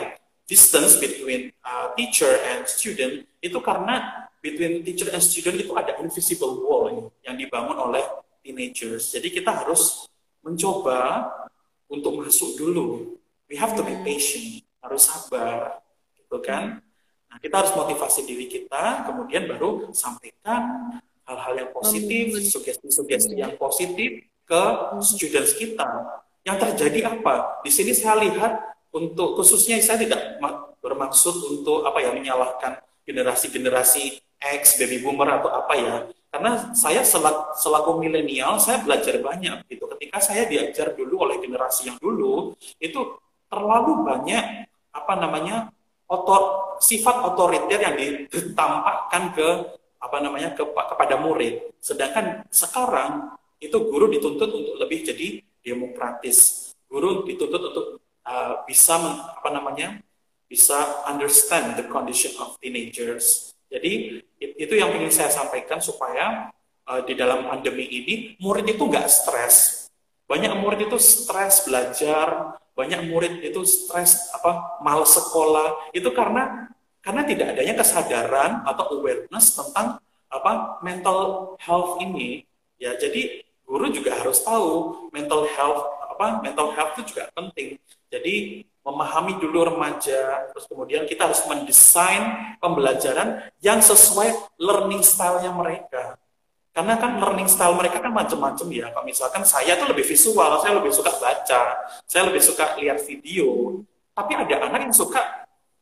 [0.48, 6.64] distance between uh, teacher and student itu karena between teacher and student itu ada invisible
[6.64, 8.00] wall yang dibangun oleh
[8.48, 9.12] teenagers.
[9.12, 10.08] Jadi kita harus
[10.40, 11.28] mencoba
[11.92, 13.20] untuk masuk dulu.
[13.52, 14.08] We have to be hmm.
[14.08, 15.84] patient, harus sabar,
[16.16, 16.80] gitu kan?
[17.28, 20.96] Nah, kita harus motivasi diri kita, kemudian baru sampaikan
[21.28, 25.04] hal-hal yang positif, sugesti-sugesti yang positif ke hmm.
[25.04, 25.88] students kita.
[26.48, 27.60] Yang terjadi apa?
[27.60, 30.40] Di sini saya lihat untuk khususnya saya tidak
[30.80, 35.96] bermaksud untuk apa ya menyalahkan generasi-generasi X baby boomer atau apa ya
[36.38, 39.66] karena saya selak, selaku milenial, saya belajar banyak.
[39.66, 39.90] Gitu.
[39.98, 43.18] Ketika saya diajar dulu oleh generasi yang dulu, itu
[43.50, 45.74] terlalu banyak apa namanya
[46.06, 47.98] otor, sifat otoriter yang
[48.30, 49.48] ditampakkan ke
[49.98, 51.74] apa namanya ke, kepada murid.
[51.82, 56.70] Sedangkan sekarang itu guru dituntut untuk lebih jadi demokratis.
[56.86, 57.88] Guru dituntut untuk
[58.30, 58.94] uh, bisa
[59.42, 60.06] apa namanya
[60.46, 66.52] bisa understand the condition of teenagers jadi itu yang ingin saya sampaikan supaya
[66.88, 69.88] uh, di dalam pandemi ini murid itu nggak stres.
[70.28, 75.92] Banyak murid itu stres belajar, banyak murid itu stres apa malas sekolah.
[75.92, 76.72] Itu karena
[77.04, 82.44] karena tidak adanya kesadaran atau awareness tentang apa mental health ini.
[82.80, 85.82] Ya, jadi guru juga harus tahu mental health
[86.18, 87.80] apa mental health itu juga penting.
[88.08, 96.16] Jadi memahami dulu remaja, terus kemudian kita harus mendesain pembelajaran yang sesuai learning style-nya mereka.
[96.72, 98.88] Karena kan learning style mereka kan macam-macam ya.
[98.96, 101.62] Kalau misalkan saya tuh lebih visual, saya lebih suka baca,
[102.08, 103.82] saya lebih suka lihat video.
[104.16, 105.20] Tapi ada anak yang suka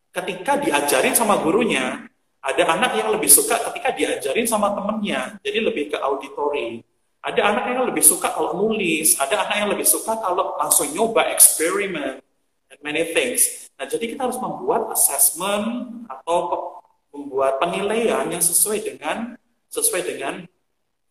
[0.09, 2.09] ketika diajarin sama gurunya,
[2.41, 6.81] ada anak yang lebih suka ketika diajarin sama temennya, jadi lebih ke auditory.
[7.21, 11.29] Ada anak yang lebih suka kalau nulis, ada anak yang lebih suka kalau langsung nyoba
[11.33, 12.21] eksperimen
[12.83, 13.71] many things.
[13.75, 16.37] Nah, jadi kita harus membuat assessment atau
[17.15, 19.39] membuat penilaian yang sesuai dengan
[19.71, 20.43] sesuai dengan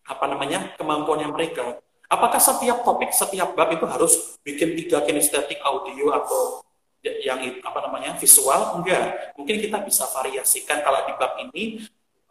[0.04, 1.80] apa namanya kemampuannya mereka.
[2.08, 6.60] Apakah setiap topik, setiap bab itu harus bikin tiga kinestetik audio atau
[7.04, 8.80] yang apa namanya visual?
[8.80, 9.34] Enggak.
[9.36, 11.64] Mungkin kita bisa variasikan kalau di bab ini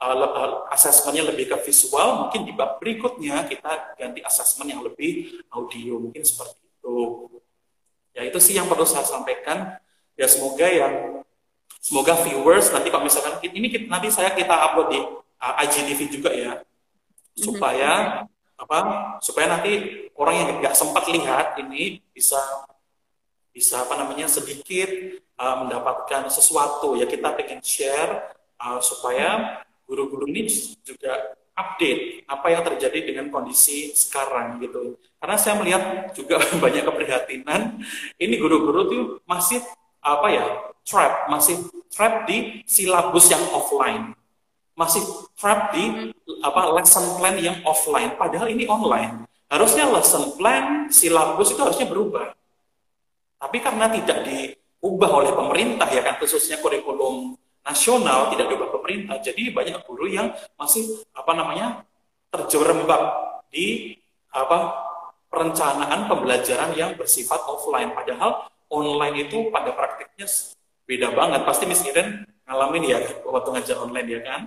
[0.01, 5.99] uh, asesmennya lebih ke visual, mungkin di bab berikutnya kita ganti asesmen yang lebih audio,
[5.99, 6.97] mungkin seperti itu.
[8.13, 9.77] Ya itu sih yang perlu saya sampaikan.
[10.13, 11.25] Ya semoga yang
[11.81, 14.99] semoga viewers nanti kalau misalkan ini nanti saya kita upload di
[15.41, 16.61] uh, IGTV juga ya
[17.33, 18.23] supaya
[18.55, 18.77] apa
[19.19, 22.37] supaya nanti orang yang nggak sempat lihat ini bisa
[23.51, 24.87] bisa apa namanya sedikit
[25.41, 30.47] uh, mendapatkan sesuatu ya kita pengen share uh, supaya guru-guru ini
[30.85, 34.97] juga update apa yang terjadi dengan kondisi sekarang gitu.
[35.23, 37.79] Karena saya melihat juga banyak keprihatinan,
[38.19, 39.63] ini guru-guru tuh masih
[40.03, 40.43] apa ya
[40.83, 44.11] trap, masih trap di silabus yang offline,
[44.75, 44.99] masih
[45.39, 46.11] trap di
[46.43, 48.19] apa lesson plan yang offline.
[48.19, 49.23] Padahal ini online.
[49.47, 52.35] Harusnya lesson plan, silabus itu harusnya berubah.
[53.39, 59.23] Tapi karena tidak diubah oleh pemerintah ya kan khususnya kurikulum nasional tidak diubah pemerintah.
[59.23, 61.87] Jadi banyak guru yang masih apa namanya
[62.27, 63.01] terjerembab
[63.47, 63.95] di
[64.33, 64.91] apa
[65.33, 67.89] perencanaan pembelajaran yang bersifat offline.
[67.97, 70.29] Padahal online itu pada praktiknya
[70.85, 71.41] beda banget.
[71.41, 74.41] Pasti Miss Iren ngalamin ya waktu ngajar online ya kan?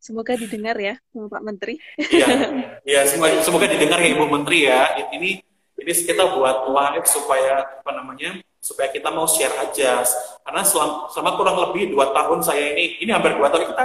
[0.00, 1.76] Semoga didengar ya Pak Menteri.
[2.00, 2.26] Iya,
[2.96, 4.96] ya, semoga, semoga didengar ya Ibu Menteri ya.
[5.12, 5.44] Ini
[5.76, 8.40] Ini kita buat live supaya apa namanya?
[8.66, 10.02] supaya kita mau share aja.
[10.42, 13.84] Karena selama, selama kurang lebih dua tahun saya ini, ini hampir dua tahun kita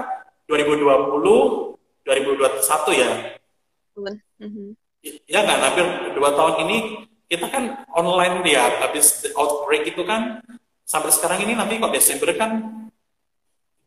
[0.49, 3.11] 2020, 2021 ya.
[5.01, 6.77] Ya kan, hampir dua tahun ini
[7.25, 10.45] kita kan online ya, habis outbreak itu kan
[10.85, 12.85] sampai sekarang ini nanti kok Desember kan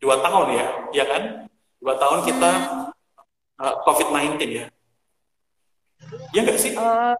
[0.03, 1.23] dua tahun ya, ya kan?
[1.79, 2.51] Dua tahun kita
[3.61, 4.67] uh, eh, COVID-19 ya.
[6.35, 6.75] Ya nggak sih?
[6.75, 7.15] Uh,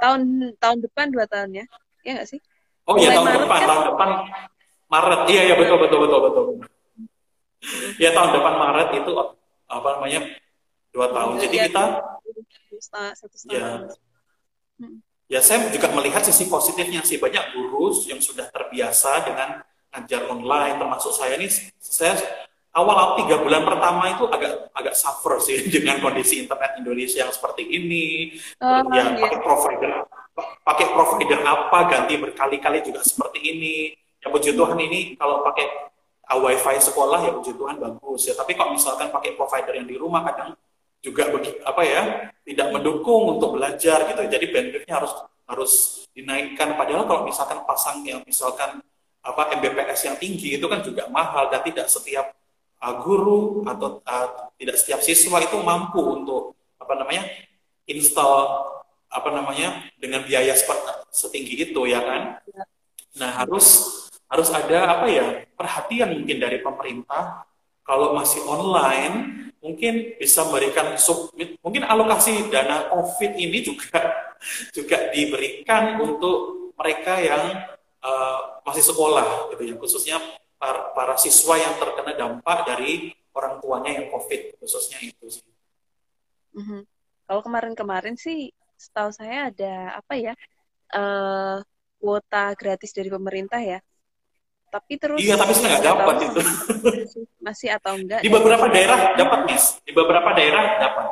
[0.00, 1.64] tahun tahun depan dua tahun ya,
[2.06, 2.40] ya nggak sih?
[2.88, 3.68] Oh iya tahun Maret depan, kan?
[3.68, 4.08] tahun depan
[4.88, 5.20] Maret.
[5.28, 6.44] Iya iya betul betul betul betul.
[8.00, 9.10] Iya tahun depan Maret itu
[9.68, 10.20] apa namanya
[10.96, 11.32] dua tahun.
[11.36, 11.84] Jadi ya, kita
[12.80, 13.58] satu setengah.
[13.58, 13.70] Ya,
[14.80, 14.96] hmm.
[15.28, 17.20] ya saya juga melihat sisi positifnya sih.
[17.20, 19.62] Banyak guru yang sudah terbiasa dengan
[19.94, 20.78] ngajar online.
[20.78, 22.18] Termasuk saya ini saya
[22.76, 27.66] awal tiga bulan pertama itu agak agak suffer sih dengan kondisi internet Indonesia yang seperti
[27.66, 28.36] ini.
[28.62, 29.22] Uh, ya iya.
[29.26, 29.92] pakai provider
[30.38, 33.76] pakai provider apa ganti berkali-kali juga seperti ini.
[34.18, 35.66] Ya puji Tuhan ini kalau pakai
[36.30, 38.26] uh, wifi sekolah ya puji Tuhan bagus.
[38.26, 40.54] Ya tapi kalau misalkan pakai provider yang di rumah kadang
[41.08, 41.32] juga
[41.64, 42.02] apa ya
[42.44, 45.12] tidak mendukung untuk belajar gitu jadi bandwidthnya harus
[45.48, 45.72] harus
[46.12, 48.84] dinaikkan padahal kalau misalkan pasang yang misalkan
[49.24, 52.36] apa Mbps yang tinggi itu kan juga mahal dan tidak setiap
[52.84, 57.24] uh, guru atau uh, tidak setiap siswa itu mampu untuk apa namanya
[57.88, 58.68] install
[59.08, 62.22] apa namanya dengan biaya seperti setinggi itu ya kan.
[62.44, 62.64] Ya.
[63.24, 63.66] Nah harus
[64.28, 67.47] harus ada apa ya perhatian mungkin dari pemerintah
[67.88, 74.28] kalau masih online mungkin bisa memberikan submit mungkin alokasi dana covid ini juga
[74.76, 77.64] juga diberikan untuk mereka yang
[78.04, 80.16] uh, masih sekolah gitu ya khususnya
[80.60, 85.46] para, para siswa yang terkena dampak dari orang tuanya yang covid khususnya itu sih.
[86.54, 86.80] Mm -hmm.
[87.26, 90.34] Kalau kemarin-kemarin sih setahu saya ada apa ya
[90.94, 91.58] uh,
[91.98, 93.82] kuota gratis dari pemerintah ya
[94.68, 96.40] tapi terus iya tapi saya nggak dapat itu
[97.40, 101.06] masih atau enggak di beberapa daerah dapat mis di beberapa daerah dapat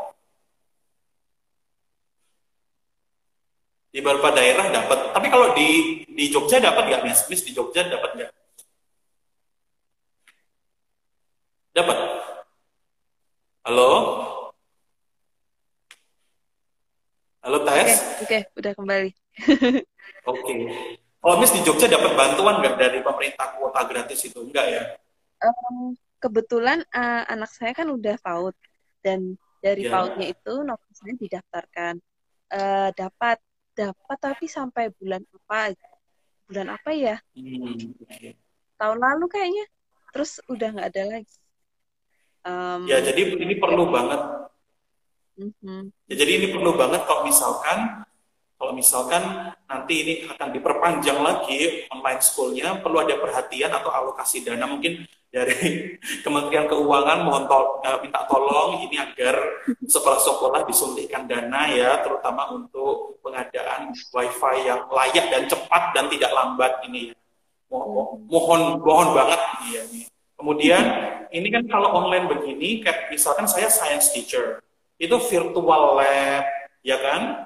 [3.91, 5.69] di beberapa daerah dapat tapi kalau di
[6.05, 8.33] di Jogja dapat nggak mis mis di Jogja dapat nggak
[11.77, 11.99] dapat
[13.65, 13.93] halo
[17.47, 18.03] Halo Tes.
[18.27, 19.11] Oke, okay, udah kembali.
[19.47, 19.87] Oke.
[20.27, 21.06] okay.
[21.27, 24.47] Kalau Miss di Jogja dapat bantuan nggak dari pemerintah kuota gratis itu?
[24.47, 24.83] Enggak ya?
[25.43, 28.55] Um, kebetulan uh, anak saya kan udah PAUD
[29.03, 29.99] dan dari yeah.
[29.99, 30.55] PAUDnya itu
[30.95, 31.99] saya didaftarkan.
[32.47, 33.43] Uh, dapat
[33.75, 35.75] dapat tapi sampai bulan apa?
[36.47, 37.19] Bulan apa ya?
[37.35, 37.75] Hmm.
[38.79, 39.67] Tahun lalu kayaknya.
[40.15, 41.37] Terus udah nggak ada lagi.
[42.47, 44.47] Um, ya jadi ini perlu banget
[45.37, 46.09] Mm-hmm.
[46.09, 48.09] Ya, jadi ini perlu banget kalau misalkan
[48.57, 54.65] kalau misalkan nanti ini akan diperpanjang lagi online schoolnya, perlu ada perhatian atau alokasi dana
[54.65, 55.93] mungkin dari
[56.25, 59.37] Kementerian Keuangan mohon tol, uh, minta tolong ini agar
[59.93, 66.81] sekolah-sekolah disuntikan dana ya, terutama untuk pengadaan WiFi yang layak dan cepat dan tidak lambat
[66.89, 67.17] ini ya.
[67.69, 69.83] Mohon mohon, mohon banget ya.
[70.37, 70.85] Kemudian
[71.29, 74.65] ini kan kalau online begini, kayak misalkan saya science teacher,
[74.97, 76.45] itu virtual lab,
[76.81, 77.45] ya kan?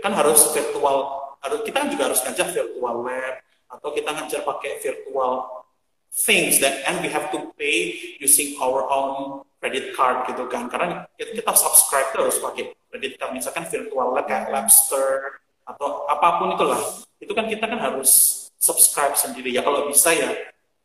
[0.00, 0.98] Kan harus virtual,
[1.42, 3.34] harus kita juga harus ngajar virtual lab
[3.70, 5.62] atau kita ngajar pakai virtual
[6.10, 10.66] things that and we have to pay using our own credit card gitu kan.
[10.66, 13.30] Karena kita, kita subscribe tuh harus pakai credit card.
[13.36, 16.80] Misalkan virtual lab kayak Labster atau apa pun itulah.
[17.22, 18.10] Itu kan kita kan harus
[18.58, 19.54] subscribe sendiri.
[19.54, 20.34] Ya kalau bisa ya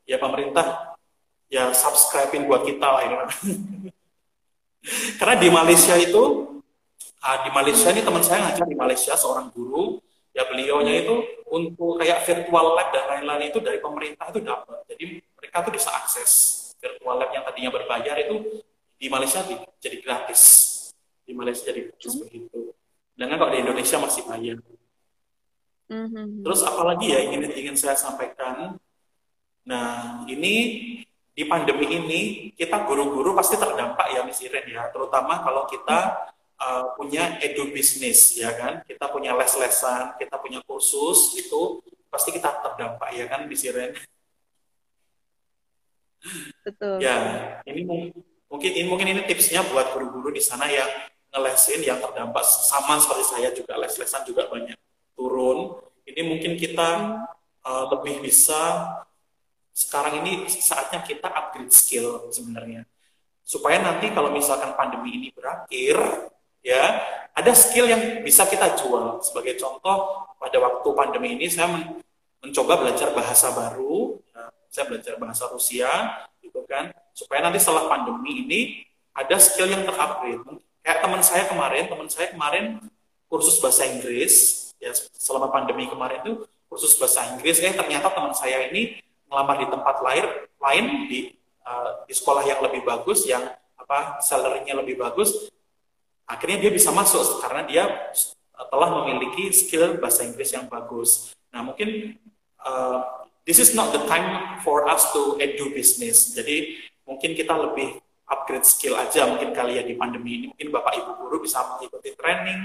[0.05, 0.95] ya pemerintah
[1.49, 3.15] ya subscribein buat kita lah ini
[5.17, 6.54] Karena di Malaysia itu,
[7.25, 9.97] uh, di Malaysia ini teman saya ngajar di Malaysia seorang guru,
[10.31, 11.15] ya beliaunya itu
[11.49, 14.85] untuk kayak virtual lab dan lain-lain itu dari pemerintah itu dapat.
[14.93, 16.31] Jadi mereka tuh bisa akses
[16.77, 18.61] virtual lab yang tadinya berbayar itu
[18.95, 20.41] di Malaysia di, jadi gratis.
[21.25, 22.21] Di Malaysia jadi gratis hmm.
[22.21, 22.59] begitu.
[23.15, 24.57] Dengan kalau di Indonesia masih bayar.
[25.85, 26.41] Hmm.
[26.41, 28.77] Terus apalagi ya ingin ingin saya sampaikan.
[29.65, 30.53] Nah ini
[31.35, 32.21] di pandemi ini
[32.55, 38.35] kita guru-guru pasti terdampak ya Miss Iren ya, terutama kalau kita uh, punya edu bisnis
[38.35, 43.63] ya kan, kita punya les-lesan, kita punya kursus itu pasti kita terdampak ya kan Miss
[43.67, 43.91] Iren.
[46.65, 47.03] Betul.
[47.03, 47.17] Ya,
[47.69, 48.11] ini
[48.49, 50.87] mungkin ini mungkin ini tipsnya buat guru-guru di sana yang
[51.35, 54.79] ngelesin yang terdampak sama seperti saya juga les-lesan juga banyak
[55.13, 55.77] turun.
[56.05, 56.89] Ini mungkin kita
[57.65, 58.87] uh, lebih bisa
[59.75, 62.87] sekarang ini saatnya kita upgrade skill sebenarnya.
[63.45, 65.99] Supaya nanti kalau misalkan pandemi ini berakhir,
[66.65, 69.21] ya ada skill yang bisa kita jual.
[69.21, 71.69] Sebagai contoh, pada waktu pandemi ini saya
[72.41, 75.91] mencoba belajar bahasa baru, ya, saya belajar bahasa Rusia,
[76.39, 78.59] gitu kan, supaya nanti setelah pandemi ini
[79.13, 80.41] ada skill yang terupgrade.
[80.81, 82.79] Kayak teman saya kemarin, teman saya kemarin
[83.27, 88.71] kursus bahasa Inggris, ya selama pandemi kemarin itu kursus bahasa Inggris, eh ternyata teman saya
[88.71, 90.25] ini melamar di tempat lain,
[90.61, 91.19] lain di
[91.65, 93.43] uh, di sekolah yang lebih bagus, yang
[93.75, 95.49] apa salary-nya lebih bagus,
[96.25, 97.83] akhirnya dia bisa masuk karena dia
[98.71, 101.33] telah memiliki skill bahasa Inggris yang bagus.
[101.53, 102.17] Nah mungkin
[102.61, 106.33] uh, this is not the time for us to edu business.
[106.33, 110.97] Jadi mungkin kita lebih upgrade skill aja mungkin kali ya di pandemi ini mungkin bapak
[110.97, 112.61] ibu guru bisa mengikuti training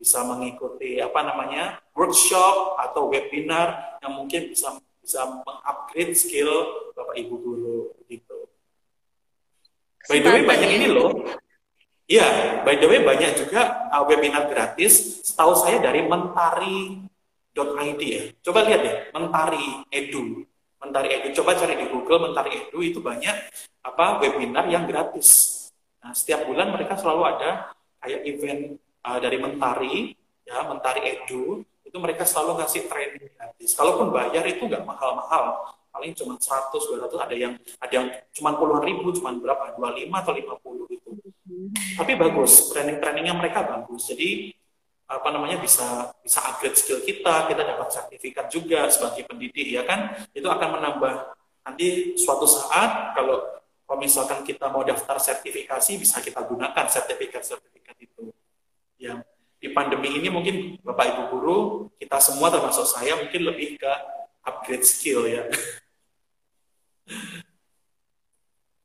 [0.00, 6.48] bisa mengikuti apa namanya workshop atau webinar yang mungkin bisa bisa mengupgrade skill
[6.96, 8.48] bapak ibu guru gitu.
[10.08, 11.12] By the way banyak ini loh.
[12.10, 12.26] Iya,
[12.66, 15.22] by the way banyak juga uh, webinar gratis.
[15.22, 17.06] Setahu saya dari mentari.id
[18.02, 18.22] ya.
[18.42, 20.42] Coba lihat ya, mentari edu.
[20.80, 21.28] Mentari Edu.
[21.36, 23.52] Coba cari di Google Mentari Edu itu banyak
[23.84, 25.60] apa webinar yang gratis.
[26.00, 27.68] Nah, setiap bulan mereka selalu ada
[28.00, 30.16] kayak event uh, dari Mentari,
[30.48, 33.76] ya Mentari Edu, itu mereka selalu ngasih training gratis.
[33.76, 38.80] Kalaupun bayar itu nggak mahal-mahal, paling cuma 100, 200, ada yang ada yang cuma puluhan
[38.88, 40.99] ribu, cuma berapa, 25 atau 50 gitu.
[41.70, 44.08] Tapi bagus, training-trainingnya mereka bagus.
[44.08, 44.54] Jadi
[45.10, 50.14] apa namanya bisa bisa upgrade skill kita, kita dapat sertifikat juga sebagai pendidik ya kan,
[50.30, 51.34] itu akan menambah
[51.66, 53.42] nanti suatu saat kalau
[53.90, 58.30] kalau misalkan kita mau daftar sertifikasi bisa kita gunakan sertifikat-sertifikat itu.
[59.02, 59.26] Yang
[59.58, 61.58] di pandemi ini mungkin Bapak Ibu guru,
[61.98, 63.92] kita semua termasuk saya mungkin lebih ke
[64.46, 65.42] upgrade skill ya.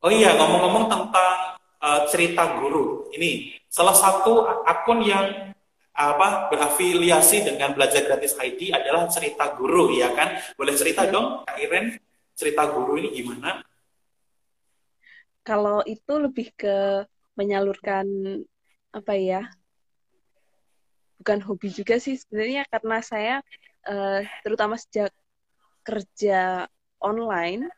[0.05, 1.54] Oh iya, ngomong-ngomong tentang
[1.85, 3.13] uh, cerita guru.
[3.13, 5.53] Ini salah satu akun yang
[5.95, 11.11] apa berafiliasi dengan belajar gratis ID adalah cerita guru ya kan boleh cerita ya.
[11.15, 11.95] dong Kak Iren
[12.35, 13.63] cerita guru ini gimana
[15.47, 17.07] kalau itu lebih ke
[17.39, 18.03] menyalurkan
[18.91, 19.47] apa ya
[21.23, 23.35] bukan hobi juga sih sebenarnya karena saya
[23.87, 25.15] uh, terutama sejak
[25.87, 26.67] kerja
[26.99, 27.71] online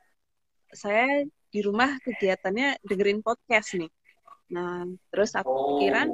[0.73, 1.21] saya
[1.57, 3.89] di rumah kegiatannya dengerin podcast nih.
[4.53, 5.61] Nah terus aku oh.
[5.81, 6.13] pikiran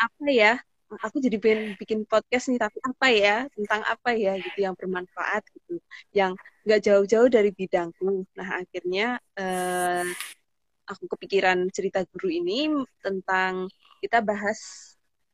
[0.00, 0.56] apa ya?
[1.04, 3.36] Aku jadi pengen bikin podcast nih tapi apa ya?
[3.52, 4.40] Tentang apa ya?
[4.40, 5.76] Gitu yang bermanfaat gitu
[6.16, 6.32] yang
[6.64, 8.24] nggak jauh-jauh dari bidangku.
[8.32, 10.08] Nah akhirnya eh,
[10.88, 12.72] aku kepikiran cerita guru ini
[13.04, 13.68] tentang
[14.00, 14.58] kita bahas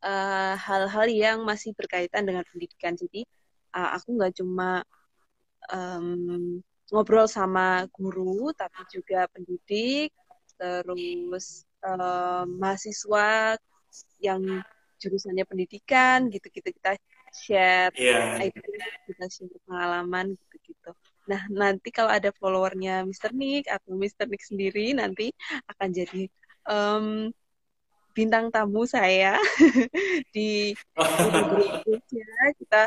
[0.02, 2.98] eh, hal-hal yang masih berkaitan dengan pendidikan.
[2.98, 3.22] Jadi
[3.74, 4.82] uh, aku nggak cuma
[5.72, 10.12] um, ngobrol sama guru tapi juga pendidik
[10.58, 13.56] terus uh, mahasiswa
[14.18, 14.42] yang
[14.98, 16.98] jurusannya pendidikan gitu-gitu kita
[17.30, 18.40] share yeah.
[18.40, 20.90] idea, kita share pengalaman gitu-gitu.
[21.30, 23.30] Nah nanti kalau ada followernya Mr.
[23.36, 24.26] Nick atau Mr.
[24.26, 25.30] Nick sendiri nanti
[25.70, 26.22] akan jadi
[26.66, 27.30] um,
[28.16, 29.38] bintang tamu saya
[30.34, 30.74] di
[32.10, 32.82] ya kita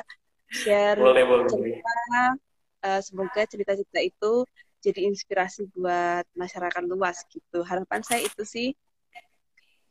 [0.51, 1.47] share boleh, boleh.
[1.47, 2.35] cerita.
[2.81, 4.33] Uh, semoga cerita-cerita itu
[4.81, 7.61] jadi inspirasi buat masyarakat luas gitu.
[7.61, 8.73] Harapan saya itu sih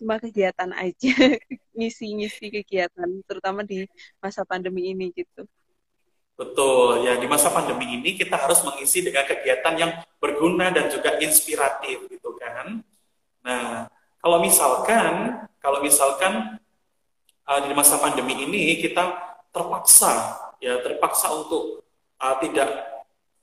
[0.01, 1.13] cuma kegiatan aja
[1.77, 3.87] ngisi-ngisi kegiatan terutama di
[4.19, 5.47] masa pandemi ini gitu.
[6.41, 7.05] Betul.
[7.05, 12.09] Ya di masa pandemi ini kita harus mengisi dengan kegiatan yang berguna dan juga inspiratif
[12.09, 12.81] gitu kan.
[13.45, 13.87] Nah
[14.19, 16.57] kalau misalkan kalau misalkan
[17.45, 19.05] uh, di masa pandemi ini kita
[19.53, 21.85] terpaksa ya terpaksa untuk
[22.21, 22.69] uh, tidak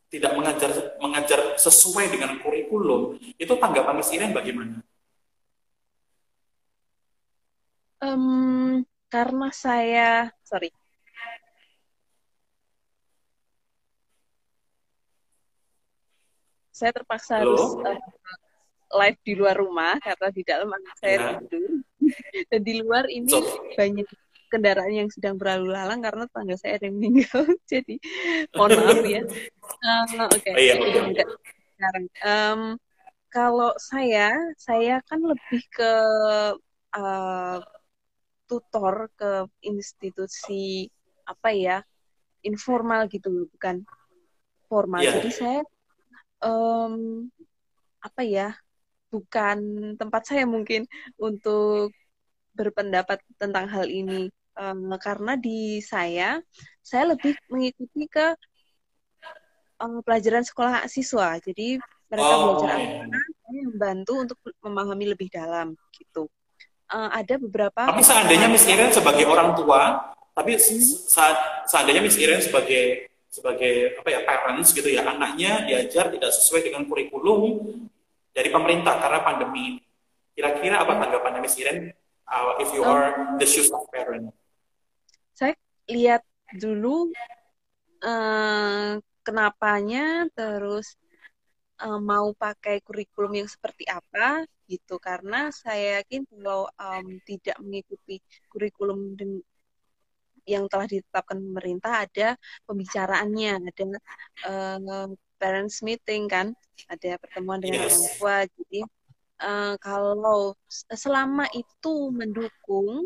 [0.08, 0.72] tidak mengajar
[1.04, 4.80] mengajar sesuai dengan kurikulum itu tanggapan Miss Iren bagaimana?
[7.98, 10.70] Um, karena saya, sorry.
[16.70, 17.58] Saya terpaksa Halo?
[17.58, 18.00] harus uh,
[19.02, 21.30] live di luar rumah karena di dalam anak saya ya.
[21.42, 21.82] tidur.
[22.54, 23.42] Dan di luar ini so.
[23.74, 24.06] banyak
[24.48, 27.44] kendaraan yang sedang berlalu lalang karena tangga saya ada yang meninggal.
[27.72, 27.96] Jadi
[28.56, 29.22] mohon maaf ya.
[29.84, 30.54] Uh, Oke, okay.
[30.54, 31.26] oh, iya, okay.
[31.78, 32.06] sekarang.
[32.24, 32.62] Um,
[33.28, 35.94] kalau saya, saya kan lebih ke
[36.96, 37.60] uh,
[38.48, 40.88] tutor ke institusi
[41.28, 41.78] apa ya
[42.48, 43.84] informal gitu bukan
[44.72, 45.20] formal yeah.
[45.20, 45.62] jadi saya
[46.40, 47.28] um,
[48.00, 48.56] apa ya
[49.12, 49.60] bukan
[50.00, 50.88] tempat saya mungkin
[51.20, 51.92] untuk
[52.58, 56.42] berpendapat tentang hal ini um, karena di saya
[56.82, 58.34] saya lebih mengikuti ke
[59.78, 61.78] um, pelajaran sekolah siswa jadi
[62.10, 62.42] mereka oh.
[62.58, 66.26] belajar apa saya membantu untuk memahami lebih dalam gitu
[66.92, 67.92] uh, ada beberapa.
[67.92, 74.10] Tapi seandainya Miss Iren sebagai orang tua, tapi saat seandainya Miss Iren sebagai sebagai apa
[74.10, 77.76] ya parents gitu ya anaknya diajar tidak sesuai dengan kurikulum
[78.32, 79.84] dari pemerintah karena pandemi.
[80.38, 81.92] Kira-kira apa tanggapannya Miss Iren
[82.30, 84.32] uh, if you are the shoes of parent?
[85.34, 85.56] Saya
[85.88, 86.24] lihat
[86.56, 87.12] dulu
[88.04, 90.96] uh, kenapanya terus
[91.84, 98.20] uh, mau pakai kurikulum yang seperti apa gitu karena saya yakin kalau um, tidak mengikuti
[98.52, 99.16] kurikulum
[100.48, 102.28] yang telah ditetapkan pemerintah ada
[102.68, 103.84] pembicaraannya ada
[104.48, 105.08] uh,
[105.40, 106.52] parents meeting kan
[106.88, 107.92] ada pertemuan dengan yes.
[107.92, 108.80] orang tua jadi
[109.42, 113.06] uh, kalau selama itu mendukung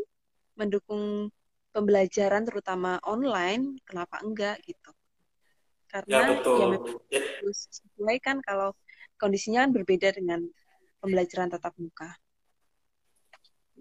[0.55, 1.31] mendukung
[1.71, 4.91] pembelajaran terutama online kenapa enggak gitu
[5.91, 6.59] karena ya, betul.
[7.11, 7.21] ya
[7.51, 8.71] sesuai kan kalau
[9.19, 10.39] kondisinya kan berbeda dengan
[11.03, 12.15] pembelajaran tatap muka.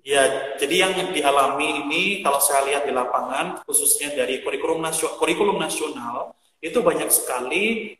[0.00, 5.60] Ya, jadi yang dialami ini kalau saya lihat di lapangan, khususnya dari kurikulum nasional, kurikulum
[5.60, 6.32] nasional
[6.64, 7.94] itu banyak sekali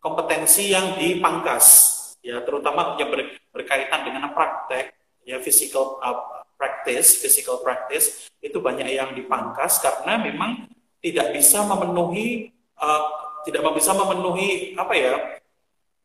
[0.00, 1.92] kompetensi yang dipangkas,
[2.22, 4.94] ya terutama yang ber, berkaitan dengan praktek,
[5.26, 10.70] ya physical uh, practice, physical practice itu banyak yang dipangkas karena memang
[11.02, 13.02] tidak bisa memenuhi uh,
[13.42, 15.14] tidak bisa memenuhi apa ya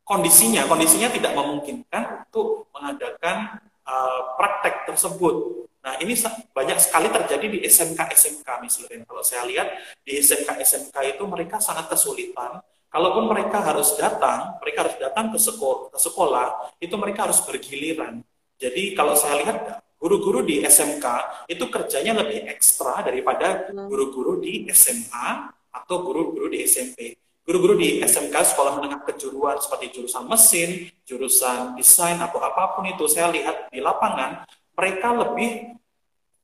[0.02, 5.66] kondisinya kondisinya tidak memungkinkan untuk mengadakan uh, praktek tersebut.
[5.78, 6.18] Nah ini
[6.50, 9.06] banyak sekali terjadi di SMK SMK misalnya.
[9.06, 9.68] Kalau saya lihat
[10.02, 12.58] di SMK SMK itu mereka sangat kesulitan.
[12.88, 16.46] Kalaupun mereka harus datang, mereka harus datang ke sekolah, ke sekolah
[16.80, 18.24] itu mereka harus bergiliran.
[18.56, 21.04] Jadi kalau saya lihat guru-guru di SMK
[21.52, 23.86] itu kerjanya lebih ekstra daripada hmm.
[23.92, 27.18] guru-guru di SMA atau guru-guru di SMP
[27.48, 33.08] guru-guru di SMK sekolah menengah kejuruan seperti jurusan mesin, jurusan desain atau apa pun itu
[33.08, 34.44] saya lihat di lapangan
[34.76, 35.72] mereka lebih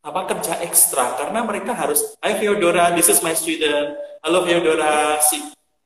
[0.01, 4.01] apa kerja ekstra karena mereka harus Hi Theodora, this is my student.
[4.25, 5.45] Halo Theodora, see,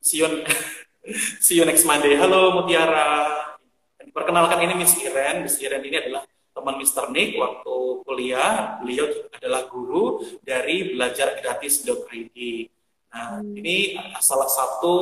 [0.09, 0.29] see you
[1.45, 2.17] see you next Monday.
[2.17, 3.29] Halo Mutiara.
[4.09, 5.45] Perkenalkan ini Miss Iren.
[5.45, 6.25] Miss Iren ini adalah
[6.57, 7.13] teman Mr.
[7.13, 7.77] Nick waktu
[8.09, 8.81] kuliah.
[8.81, 9.05] Beliau
[9.37, 12.39] adalah guru dari belajargratis.id.
[13.09, 14.95] Nah, ini salah satu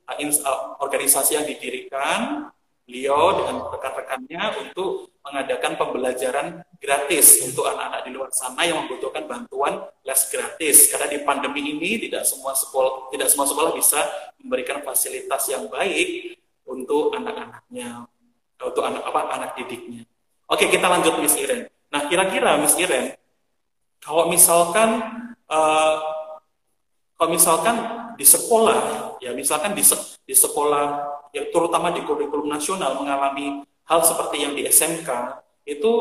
[0.00, 2.48] uh, uh, organisasi yang didirikan
[2.90, 6.46] beliau dengan rekan-rekannya untuk mengadakan pembelajaran
[6.82, 10.90] gratis untuk anak-anak di luar sana yang membutuhkan bantuan les gratis.
[10.90, 14.02] Karena di pandemi ini tidak semua sekolah tidak semua sekolah bisa
[14.42, 16.34] memberikan fasilitas yang baik
[16.66, 18.10] untuk anak-anaknya,
[18.58, 20.02] untuk anak apa anak didiknya.
[20.50, 21.70] Oke, kita lanjut Miss Iren.
[21.94, 23.14] Nah, kira-kira Miss Iren,
[24.02, 24.98] kalau misalkan
[25.46, 25.94] uh,
[27.14, 27.76] kalau misalkan
[28.16, 29.84] di sekolah, ya misalkan di,
[30.24, 35.08] di sekolah, yang terutama di kurikulum nasional mengalami hal seperti yang di SMK,
[35.66, 35.92] itu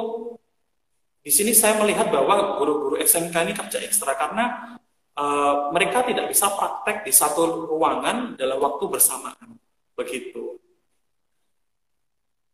[1.20, 4.78] di sini saya melihat bahwa guru-guru SMK ini kerja ekstra karena
[5.14, 9.60] uh, mereka tidak bisa praktek di satu ruangan dalam waktu bersamaan.
[9.94, 10.58] Begitu.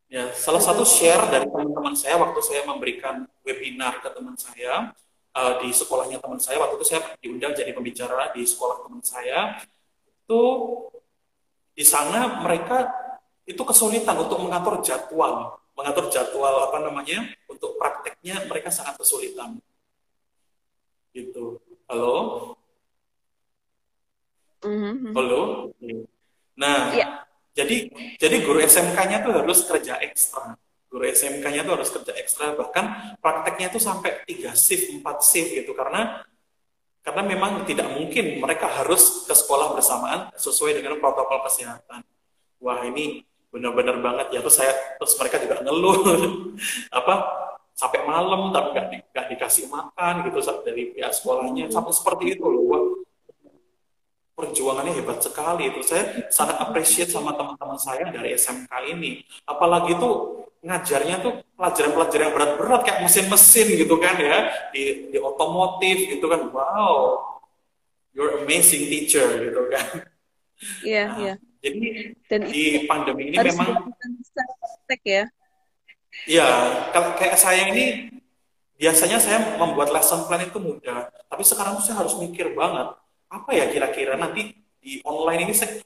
[0.10, 4.96] Ya, salah satu share dari teman-teman saya waktu saya memberikan webinar ke teman saya,
[5.36, 9.60] uh, di sekolahnya teman saya waktu itu saya diundang jadi pembicara di sekolah teman saya
[10.26, 10.42] itu
[11.76, 12.88] di sana mereka
[13.46, 19.60] itu kesulitan untuk mengatur jadwal mengatur jadwal apa namanya untuk prakteknya mereka sangat kesulitan.
[21.12, 21.60] Gitu.
[21.92, 22.16] Halo?
[24.66, 25.14] Mm-hmm.
[25.14, 25.70] halo?
[26.58, 27.22] Nah yeah.
[27.54, 27.86] jadi
[28.18, 30.58] jadi guru SMK-nya tuh harus kerja ekstra.
[30.90, 35.78] Guru SMK-nya tuh harus kerja ekstra bahkan prakteknya tuh sampai tiga shift empat shift gitu
[35.78, 36.24] karena
[37.06, 42.02] karena memang tidak mungkin mereka harus ke sekolah bersamaan sesuai dengan protokol kesehatan.
[42.58, 43.22] Wah ini
[43.54, 44.34] benar-benar banget.
[44.34, 46.02] Ya terus saya terus mereka juga ngeluh.
[46.98, 47.16] Apa?
[47.78, 51.70] Sampai malam tapi nggak di, gak dikasih makan gitu dari pihak sekolahnya.
[51.70, 52.84] Sampai seperti itu loh wah
[54.34, 55.86] perjuangannya hebat sekali itu.
[55.86, 59.22] Saya sangat appreciate sama teman-teman saya dari SMK ini.
[59.46, 64.50] Apalagi tuh ngajarnya tuh pelajaran-pelajaran yang berat-berat kayak mesin-mesin gitu kan ya.
[64.74, 66.50] Di, di otomotif gitu kan.
[66.50, 67.36] Wow
[68.16, 70.08] you're amazing teacher gitu kan.
[70.82, 71.28] Iya yeah, nah, iya.
[71.28, 71.38] yeah.
[71.60, 71.80] jadi
[72.32, 73.92] Dan di pandemi ini memang
[75.04, 75.28] ya.
[76.24, 76.48] Ya
[76.96, 78.16] kalau kayak saya ini
[78.80, 81.12] biasanya saya membuat lesson plan itu mudah.
[81.28, 82.96] Tapi sekarang saya harus mikir banget
[83.28, 85.84] apa ya kira-kira nanti di online ini saya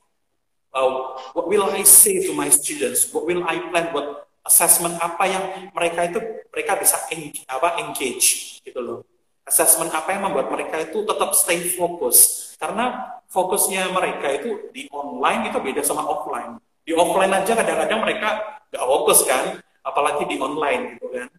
[0.78, 3.10] uh, what will I say to my students?
[3.10, 6.20] What will I plan buat assessment apa yang mereka itu
[6.50, 9.00] mereka bisa engage, apa engage gitu loh.
[9.46, 12.50] Assessment apa yang membuat mereka itu tetap stay fokus.
[12.58, 16.58] Karena fokusnya mereka itu di online itu beda sama offline.
[16.82, 18.30] Di offline aja kadang-kadang mereka
[18.74, 21.30] nggak fokus kan, apalagi di online gitu kan.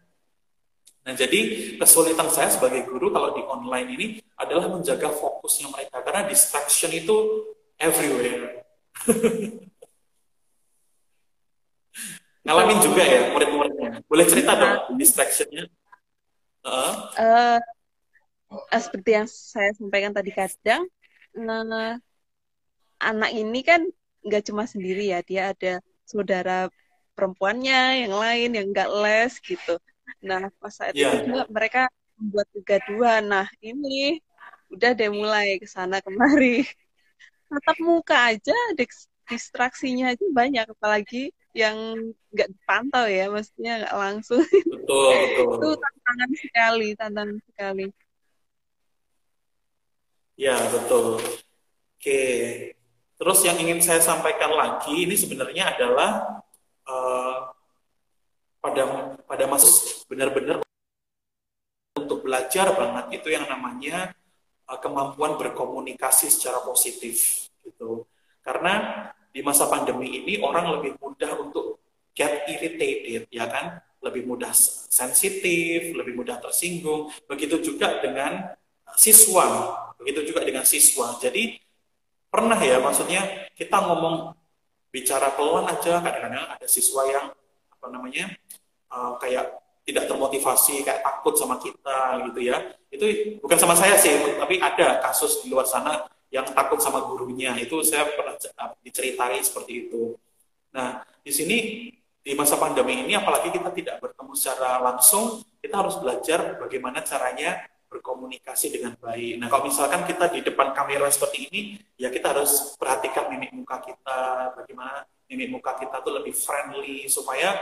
[1.01, 1.41] Nah, jadi
[1.81, 4.07] kesulitan saya sebagai guru kalau di online ini
[4.39, 7.17] adalah menjaga fokusnya mereka karena distraction itu
[7.81, 8.63] everywhere.
[12.45, 13.91] Ngalamin juga ya murid-muridnya.
[14.09, 15.69] Boleh cerita dong distractionnya?
[16.65, 16.95] Uh.
[17.17, 17.61] Uh,
[18.77, 20.89] seperti yang saya sampaikan tadi kadang,
[21.37, 21.97] nah,
[23.01, 23.85] anak ini kan
[24.25, 26.69] nggak cuma sendiri ya, dia ada saudara
[27.15, 29.77] perempuannya yang lain yang nggak les gitu.
[30.25, 31.13] Nah, pas saat yeah.
[31.13, 31.83] itu juga mereka
[32.17, 33.23] membuat kegaduhan.
[33.29, 34.21] Nah, ini
[34.73, 36.65] udah deh mulai ke sana kemari.
[37.51, 38.57] Tetap muka aja,
[39.29, 41.77] distraksinya aja banyak, apalagi yang
[42.31, 44.43] nggak dipantau ya, maksudnya nggak langsung.
[44.71, 45.55] Betul, betul.
[45.59, 47.87] itu tantangan sekali, tantangan sekali.
[50.41, 51.21] Ya, betul.
[52.01, 52.23] Oke.
[53.21, 56.41] Terus yang ingin saya sampaikan lagi, ini sebenarnya adalah
[56.89, 57.53] uh,
[58.65, 59.69] pada pada masa
[60.09, 60.65] benar-benar
[62.01, 64.17] untuk belajar banget itu yang namanya
[64.65, 68.09] uh, kemampuan berkomunikasi secara positif gitu.
[68.41, 71.79] Karena di masa pandemi ini orang lebih mudah untuk
[72.15, 74.51] get irritated ya kan, lebih mudah
[74.91, 77.15] sensitif, lebih mudah tersinggung.
[77.31, 78.55] Begitu juga dengan
[78.99, 79.47] siswa,
[79.97, 81.17] begitu juga dengan siswa.
[81.23, 81.57] Jadi
[82.31, 84.35] pernah ya maksudnya kita ngomong
[84.91, 87.27] bicara peluang aja kadang-kadang ada siswa yang
[87.71, 88.31] apa namanya
[88.91, 92.59] uh, kayak tidak termotivasi kayak takut sama kita gitu ya
[92.91, 97.59] itu bukan sama saya sih tapi ada kasus di luar sana yang takut sama gurunya
[97.59, 98.39] itu saya pernah
[98.83, 100.15] diceritai seperti itu
[100.71, 101.59] nah di sini
[102.21, 107.65] di masa pandemi ini apalagi kita tidak bertemu secara langsung kita harus belajar bagaimana caranya
[107.91, 109.43] berkomunikasi dengan baik.
[109.43, 111.61] Nah, kalau misalkan kita di depan kamera seperti ini,
[111.99, 117.59] ya kita harus perhatikan mimik muka kita, bagaimana mimik muka kita tuh lebih friendly supaya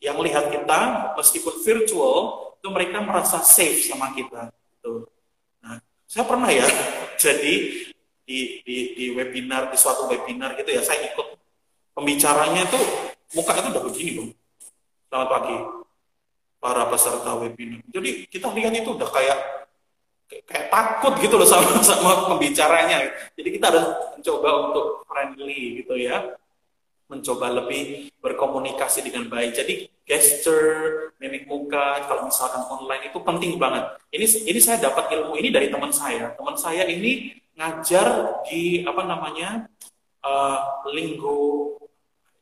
[0.00, 2.16] yang lihat kita meskipun virtual
[2.56, 4.48] itu mereka merasa safe sama kita.
[4.48, 5.04] Gitu.
[5.60, 5.76] Nah,
[6.08, 6.64] saya pernah ya
[7.24, 7.54] jadi
[8.26, 11.38] di, di, di webinar di suatu webinar gitu ya saya ikut
[11.94, 12.80] pembicaranya itu
[13.38, 14.30] muka itu udah begini dong.
[15.06, 15.56] Selamat pagi
[16.58, 17.80] para peserta webinar.
[17.88, 19.38] Jadi kita lihat itu udah kayak
[20.26, 23.06] kayak takut gitu loh sama sama pembicaranya.
[23.38, 23.86] Jadi kita harus
[24.18, 26.34] mencoba untuk friendly gitu ya
[27.06, 29.54] mencoba lebih berkomunikasi dengan baik.
[29.54, 33.94] Jadi gesture, mimik muka, kalau misalkan online itu penting banget.
[34.10, 36.34] Ini ini saya dapat ilmu ini dari teman saya.
[36.34, 39.64] Teman saya ini ngajar di apa namanya
[40.20, 41.72] uh, linggo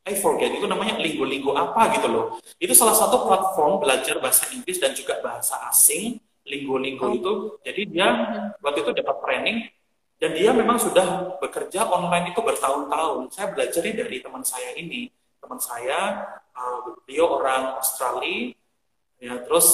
[0.05, 2.37] I forget itu namanya linggo-linggo apa gitu loh.
[2.61, 7.33] Itu salah satu platform belajar bahasa Inggris dan juga bahasa asing linggo-linggo itu.
[7.65, 8.12] Jadi dia
[8.61, 9.59] waktu itu dapat training
[10.21, 13.33] dan dia memang sudah bekerja online itu bertahun-tahun.
[13.33, 15.09] Saya belajarnya dari teman saya ini.
[15.41, 16.21] Teman saya,
[16.53, 18.53] uh, beliau orang Australia,
[19.21, 19.69] ya terus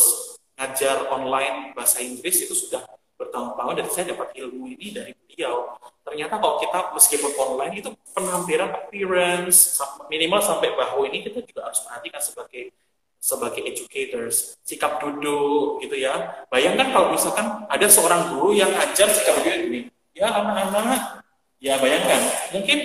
[0.54, 2.86] ngajar online bahasa Inggris itu sudah
[3.18, 5.78] bertahun-tahun dan saya dapat ilmu ini dari beliau.
[6.02, 9.78] Ternyata kalau kita meskipun online itu penampilan appearance
[10.10, 12.74] minimal sampai bahu ini kita juga harus perhatikan sebagai
[13.20, 16.44] sebagai educators, sikap duduk gitu ya.
[16.48, 19.80] Bayangkan kalau misalkan ada seorang guru yang ngajar sikap duduk ini,
[20.16, 21.20] ya anak-anak.
[21.60, 22.20] Ya bayangkan.
[22.56, 22.78] Mungkin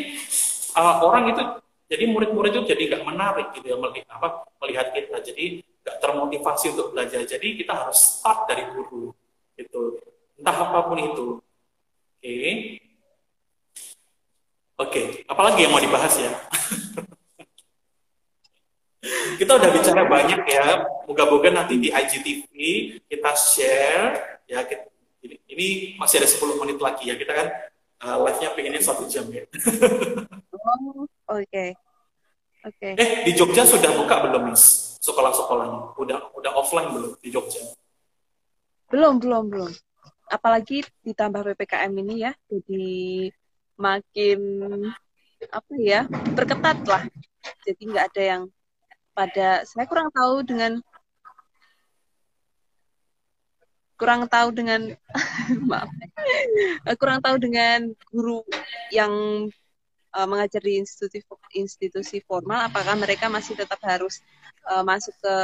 [0.76, 1.41] uh, orang itu
[1.88, 5.18] jadi murid-murid itu jadi nggak menarik gitu ya melihat apa melihat kita.
[5.24, 7.24] Jadi nggak termotivasi untuk belajar.
[7.24, 9.16] Jadi kita harus start dari guru
[9.56, 10.04] itu
[10.36, 11.39] entah apa pun itu
[12.26, 12.82] oke
[14.82, 16.34] oke apalagi yang mau dibahas ya
[19.39, 22.49] kita udah bicara banyak ya moga-moga nanti di IGTV
[23.05, 24.89] kita share ya kita,
[25.26, 25.67] ini, ini
[25.97, 27.17] masih ada 10 menit lagi ya.
[27.17, 27.47] Kita kan
[28.05, 29.43] uh, live-nya pengennya satu jam ya.
[30.53, 31.45] oh, oke.
[31.49, 31.73] Okay.
[32.65, 32.97] Oke.
[32.97, 32.97] Okay.
[32.97, 34.97] Eh, di Jogja sudah buka belum, Miss?
[35.01, 35.97] Sekolah-sekolahnya.
[35.97, 37.61] Udah udah offline belum di Jogja?
[38.89, 39.71] Belum, belum, belum.
[40.26, 42.88] Apalagi ditambah PPKM ini ya, jadi
[43.78, 44.39] makin
[45.51, 47.03] apa ya, berketat lah.
[47.65, 48.43] Jadi nggak ada yang
[49.15, 50.82] pada saya kurang tahu dengan
[53.95, 54.91] kurang tahu dengan
[55.71, 55.88] maaf
[56.99, 58.43] kurang tahu dengan guru
[58.91, 59.11] yang
[60.11, 61.23] uh, mengajar di institusi
[61.55, 64.19] institusi formal apakah mereka masih tetap harus
[64.67, 65.36] uh, masuk ke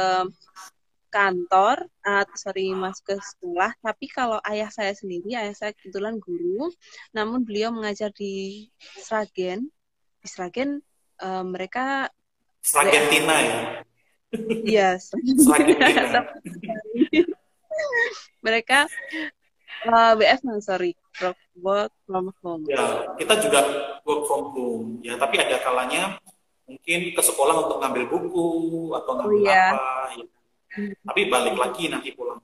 [1.12, 6.72] kantor atau sorry masuk ke sekolah tapi kalau ayah saya sendiri ayah saya kebetulan guru
[7.12, 9.68] namun beliau mengajar di Sragen
[10.24, 10.80] di Sragen
[11.20, 12.08] uh, mereka
[12.64, 13.60] Sragentina ya
[14.64, 15.12] Yes.
[18.44, 18.88] Mereka
[19.92, 20.96] uh, WF sorry
[21.60, 22.64] work from home.
[22.64, 23.60] Ya, kita juga
[24.08, 24.86] work from home.
[25.04, 26.16] Ya, tapi ada kalanya
[26.64, 28.48] mungkin ke sekolah untuk ngambil buku
[28.96, 29.76] atau ngambil oh, iya.
[29.76, 30.16] apa.
[30.16, 30.24] Ya.
[30.72, 32.40] Tapi balik lagi nanti pulang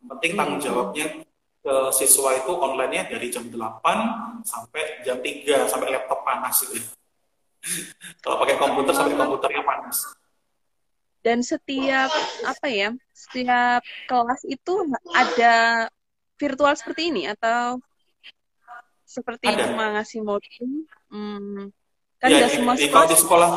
[0.00, 1.06] Yang penting tanggung jawabnya
[1.60, 3.84] ke siswa itu online-nya dari jam 8
[4.44, 6.80] sampai jam 3 sampai laptop panas gitu.
[8.24, 10.08] Kalau pakai komputer sampai komputernya panas.
[11.20, 12.08] Dan setiap
[12.48, 12.96] apa ya?
[13.12, 14.72] Setiap kelas itu
[15.12, 15.84] ada
[16.40, 17.76] virtual seperti ini atau
[19.04, 19.68] seperti Ada.
[19.68, 20.88] cuma ngasih modul?
[21.12, 21.68] Hmm,
[22.16, 23.50] kan Ya, semua di- sekolah kalau di sekolah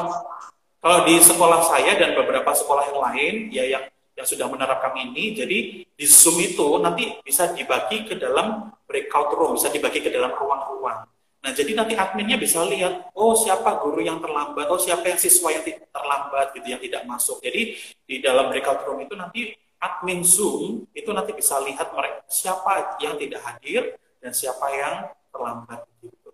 [0.84, 3.84] kalau di sekolah saya dan beberapa sekolah yang lain ya yang
[4.19, 9.55] yang sudah menerapkan ini jadi di Zoom itu nanti bisa dibagi ke dalam breakout room
[9.55, 11.07] bisa dibagi ke dalam ruang-ruang.
[11.43, 15.55] Nah jadi nanti adminnya bisa lihat oh siapa guru yang terlambat oh siapa yang siswa
[15.55, 17.39] yang terlambat gitu yang tidak masuk.
[17.39, 22.99] Jadi di dalam breakout room itu nanti admin Zoom itu nanti bisa lihat mereka siapa
[22.99, 24.95] yang tidak hadir dan siapa yang
[25.31, 26.29] terlambat gitu.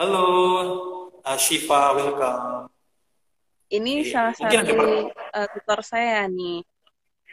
[0.00, 0.24] Halo,
[1.20, 2.79] uh, Shiva, welcome.
[3.70, 4.86] Ini Oke, salah mungkin satu
[5.32, 6.60] eh, tutor saya nih.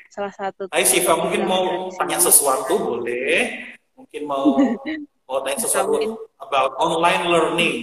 [0.07, 3.67] Salah satu Hai Shiva, mungkin mau tanya sesuatu boleh?
[3.93, 4.55] Mungkin mau
[5.27, 6.13] mau tanya sesuatu Mungkin.
[6.39, 7.77] about online learning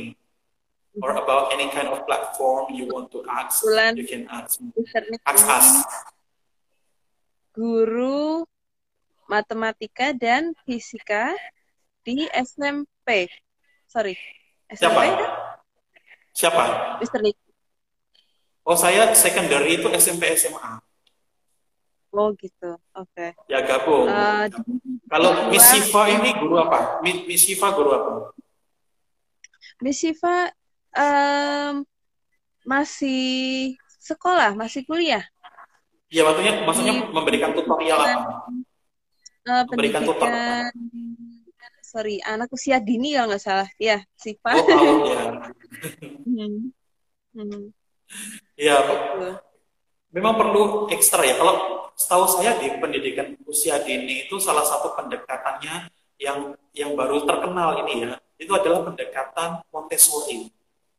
[1.03, 4.63] or about any kind of platform you want to ask, Kebetulan you can ask
[5.27, 5.69] ask us.
[7.53, 8.43] guru
[9.27, 11.35] matematika dan fisika
[12.03, 13.29] di SMP.
[13.87, 14.15] Sorry,
[14.67, 15.03] SMP Siapa?
[15.05, 15.31] kan?
[16.33, 16.63] Siapa?
[16.99, 17.37] Mister Nick.
[18.65, 20.81] Oh saya secondary itu SMP SMA.
[22.15, 23.27] Oh gitu, oke.
[23.51, 24.07] Ya gabung.
[24.09, 24.47] Eh,
[25.11, 27.03] Kalau Miss Shiva ini guru apa?
[27.05, 28.11] Miss Shiva guru apa?
[29.83, 30.49] Miss Siva
[30.95, 31.83] em,
[32.65, 35.27] masih sekolah, masih kuliah.
[36.09, 38.47] Ya maksudnya maksudnya Di memberikan tutorial apa?
[39.45, 40.25] eh, Memberikan tutor.
[40.31, 40.71] pendidikan,
[41.83, 43.69] sorry, anak usia dini kalau nggak salah.
[43.77, 44.55] Ya, Siva.
[44.55, 45.23] Oh tahun ya.
[46.25, 46.71] Hmm.
[47.35, 47.75] Hmm,
[48.55, 49.39] Ya, gitu.
[50.15, 51.35] memang perlu ekstra ya.
[51.35, 55.91] Kalau setahu saya di pendidikan usia dini itu salah satu pendekatannya
[56.23, 60.51] yang yang baru terkenal ini ya, itu adalah pendekatan Montessori.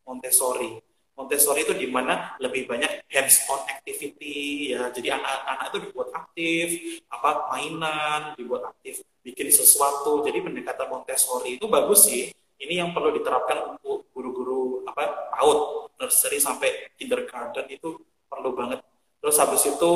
[0.04, 0.84] Montessori.
[1.16, 4.92] Montessori itu di mana lebih banyak hands-on activity ya.
[4.92, 6.68] Jadi anak-anak itu dibuat aktif,
[7.08, 10.28] apa mainan, dibuat aktif, bikin sesuatu.
[10.28, 12.36] Jadi pendekatan Montessori itu bagus sih.
[12.56, 18.00] Ini yang perlu diterapkan untuk guru-guru apa PAUD, nursery sampai kindergarten itu
[18.32, 18.80] perlu banget.
[19.20, 19.92] Terus habis itu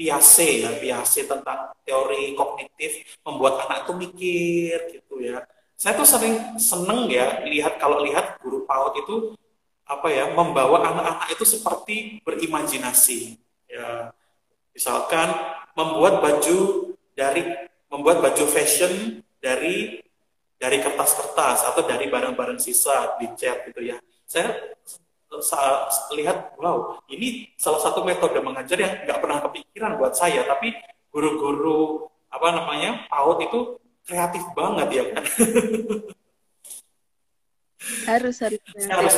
[0.00, 5.44] Piaget ya, Piaget tentang teori kognitif membuat anak itu mikir gitu ya.
[5.76, 9.16] Saya tuh sering seneng ya lihat kalau lihat guru PAUD itu
[9.90, 13.34] apa ya membawa anak-anak itu seperti berimajinasi
[13.66, 14.14] ya
[14.70, 15.34] misalkan
[15.74, 16.58] membuat baju
[17.18, 17.42] dari
[17.90, 19.98] membuat baju fashion dari
[20.60, 23.96] dari kertas-kertas atau dari barang-barang sisa dicat gitu ya.
[24.28, 24.76] Saya
[25.40, 30.44] sa- lihat wow ini salah satu metode mengajar yang nggak pernah kepikiran buat saya.
[30.44, 30.76] Tapi
[31.08, 33.60] guru-guru apa namanya PAUD itu
[34.04, 35.24] kreatif banget ya kan?
[38.04, 38.44] Harus.
[38.44, 38.60] Saya
[39.00, 39.16] harus.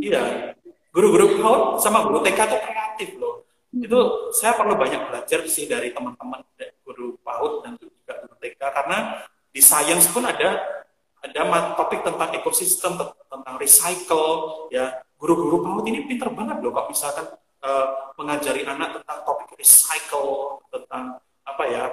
[0.00, 0.56] Iya.
[0.88, 3.44] Guru-guru PAUD sama guru TK itu kreatif loh.
[3.76, 6.40] Itu saya perlu banyak belajar sih dari teman-teman
[6.80, 8.98] guru PAUD dan juga guru TK karena
[9.52, 10.77] di sains pun ada
[11.34, 14.26] ada topik tentang ekosistem te- tentang recycle
[14.72, 15.02] ya.
[15.18, 17.26] Guru-guru PAUD ini pinter banget loh kalau misalkan
[17.64, 21.84] eh, mengajari anak tentang topik recycle tentang apa ya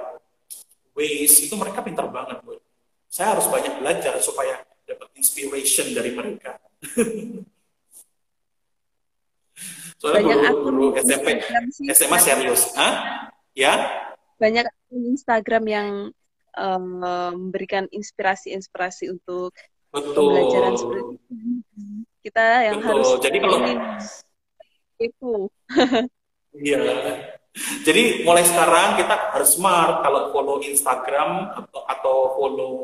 [0.94, 2.60] waste itu mereka pinter banget loh
[3.16, 6.60] saya harus banyak belajar supaya dapat inspiration dari mereka.
[9.96, 11.64] Soalnya Banyak guru, guru SMP Instagram
[11.96, 12.76] SMA serius.
[12.76, 12.94] Hah?
[13.56, 13.72] ya?
[14.36, 15.88] Banyak akun Instagram yang
[16.56, 19.52] em, memberikan inspirasi-inspirasi untuk
[19.92, 21.44] pembelajaran seperti betul itu.
[22.26, 22.90] Kita yang Betul.
[22.90, 23.62] harus Jadi kalau-
[24.96, 25.32] itu.
[26.56, 26.80] Iya.
[27.84, 32.74] Jadi mulai sekarang kita harus smart kalau follow Instagram atau atau follow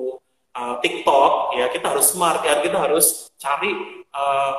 [0.57, 3.73] uh, TikTok ya kita harus smart ya kita harus cari
[4.13, 4.55] uh,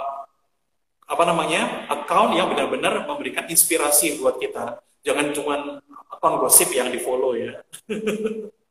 [1.10, 4.82] apa namanya account yang benar-benar memberikan inspirasi buat kita.
[5.04, 5.82] Jangan cuma
[6.14, 7.62] akun gosip yang di follow ya.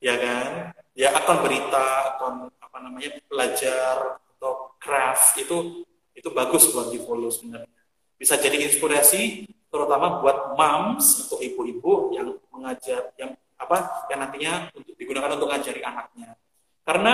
[0.00, 0.46] ya kan?
[0.96, 5.84] Ya akun berita, akun apa namanya belajar atau craft itu
[6.16, 7.72] itu bagus buat di follow sebenarnya.
[8.16, 14.94] Bisa jadi inspirasi terutama buat moms atau ibu-ibu yang mengajar yang apa yang nantinya untuk
[14.96, 16.36] digunakan untuk ngajari anaknya.
[16.84, 17.12] Karena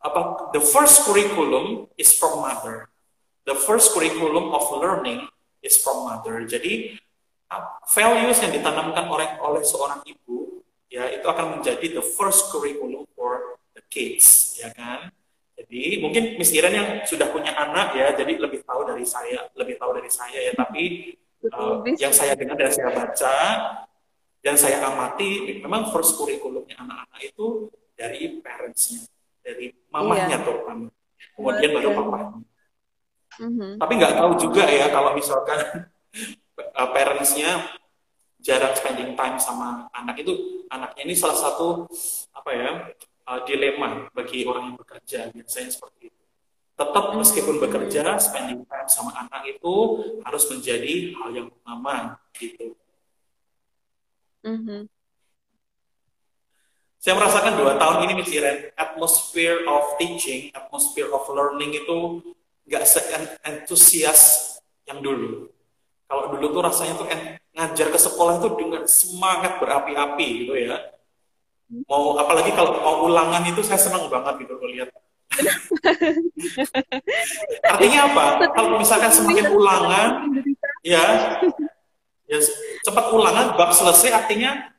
[0.00, 2.88] apa the first curriculum is from mother.
[3.48, 5.28] The first curriculum of learning
[5.64, 6.44] is from mother.
[6.44, 7.00] Jadi
[7.90, 10.39] values yang ditanamkan oleh oleh seorang ibu
[10.90, 15.14] ya itu akan menjadi the first curriculum for the kids ya kan
[15.60, 19.76] jadi mungkin Miss Iren yang sudah punya anak ya, jadi lebih tahu dari saya, lebih
[19.76, 20.52] tahu dari saya ya.
[20.56, 21.12] Tapi
[21.52, 23.36] uh, yang saya dengar dan saya baca,
[24.40, 29.04] Dan saya amati memang first kurikulumnya anak-anak itu dari parents-nya,
[29.44, 30.44] dari mamahnya iya.
[30.48, 30.88] terutama.
[31.36, 32.40] Kemudian baru papahnya.
[33.36, 33.72] Mm-hmm.
[33.76, 35.60] Tapi nggak tahu juga ya kalau misalkan
[36.56, 37.68] uh, parents-nya
[38.40, 41.90] jarang spending time sama anak itu anaknya ini salah satu
[42.32, 42.70] apa ya
[43.26, 46.20] uh, dilema bagi orang yang bekerja biasanya seperti itu
[46.78, 49.74] tetap meskipun bekerja spending time sama anak itu
[50.24, 52.72] harus menjadi hal yang utama gitu
[54.40, 54.88] Mm-hmm.
[57.00, 62.20] Saya merasakan dua tahun ini misalnya atmosphere of teaching, atmosphere of learning itu
[62.68, 64.20] nggak se-entusias
[64.84, 65.48] yang dulu.
[66.04, 67.08] Kalau dulu tuh rasanya tuh
[67.60, 70.80] ngajar ke sekolah itu dengan semangat berapi-api gitu ya.
[71.86, 74.88] Mau apalagi kalau mau ulangan itu saya senang banget gitu melihat.
[77.76, 78.24] Artinya apa?
[78.56, 80.08] Kalau misalkan semakin ulangan,
[80.80, 81.04] ya
[82.30, 82.38] ya
[82.86, 84.70] cepat ulangan bab selesai artinya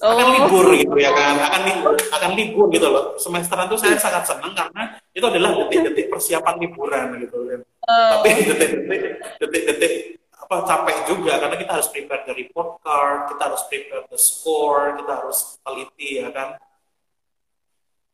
[0.00, 0.16] oh.
[0.16, 4.24] akan libur gitu ya kan akan libur akan libur gitu loh semesteran itu saya sangat
[4.24, 8.08] senang karena itu adalah detik-detik persiapan liburan gitu kan oh.
[8.16, 9.02] tapi detik-detik
[9.44, 9.92] detik-detik
[10.50, 11.38] apa capek juga.
[11.38, 16.18] Karena kita harus prepare the report card kita harus prepare the score kita harus teliti
[16.18, 16.58] ya kan?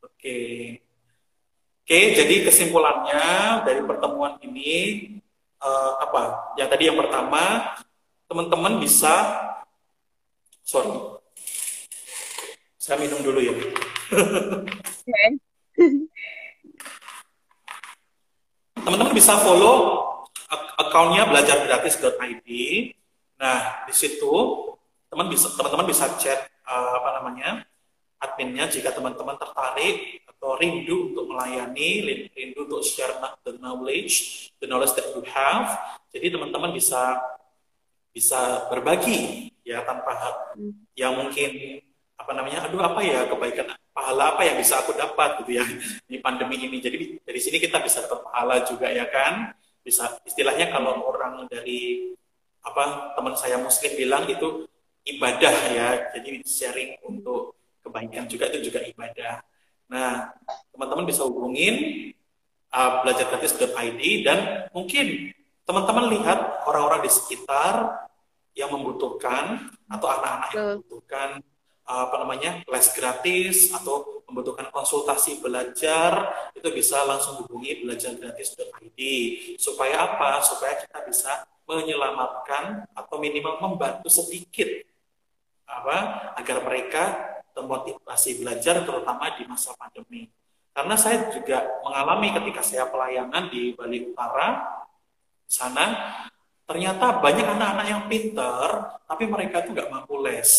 [0.04, 0.20] Oke.
[0.20, 0.52] Okay.
[1.80, 3.24] oke okay, jadi kesimpulannya
[3.64, 5.08] dari pertemuan ini
[5.64, 6.52] uh, apa?
[6.60, 7.72] Yang tadi yang pertama
[8.28, 9.14] teman-teman bisa
[10.60, 10.92] sorry
[12.76, 13.56] saya minum dulu ya.
[18.84, 20.05] Teman-teman bisa follow
[20.88, 22.48] akunnya belajar gratis.id
[23.36, 24.32] nah di situ
[25.12, 27.64] teman bisa teman-teman bisa chat uh, apa namanya
[28.20, 31.88] adminnya jika teman-teman tertarik atau rindu untuk melayani
[32.32, 33.12] rindu untuk share
[33.44, 35.76] the knowledge the knowledge that you have.
[36.12, 37.20] Jadi teman-teman bisa
[38.12, 40.16] bisa berbagi ya tanpa
[40.56, 40.96] hmm.
[40.96, 41.82] yang mungkin
[42.16, 45.44] apa namanya aduh apa ya kebaikan pahala apa yang bisa aku dapat?
[45.44, 45.64] Gitu ya.
[46.10, 46.80] Di pandemi ini.
[46.80, 49.52] Jadi dari sini kita bisa dapat pahala juga ya kan
[49.86, 52.10] bisa istilahnya kalau orang dari
[52.66, 54.66] apa teman saya muslim bilang itu
[55.06, 55.88] ibadah ya.
[56.18, 57.54] Jadi sharing untuk
[57.86, 59.46] kebaikan juga itu juga ibadah.
[59.86, 60.34] Nah
[60.74, 62.10] teman-teman bisa hubungin
[62.74, 65.30] uh, belajargratis.id dan mungkin
[65.62, 68.06] teman-teman lihat orang-orang di sekitar
[68.58, 71.28] yang membutuhkan atau anak-anak yang membutuhkan
[71.86, 79.00] apa namanya les gratis atau membutuhkan konsultasi belajar itu bisa langsung hubungi belajargratis.id
[79.56, 80.42] supaya apa?
[80.42, 84.68] Supaya kita bisa menyelamatkan atau minimal membantu sedikit
[85.66, 87.04] apa agar mereka
[87.54, 90.30] termotivasi belajar terutama di masa pandemi.
[90.76, 94.60] Karena saya juga mengalami ketika saya pelayanan di Bali Utara
[95.46, 95.86] di sana
[96.66, 98.66] ternyata banyak anak-anak yang pinter
[99.06, 100.50] tapi mereka tuh nggak mampu les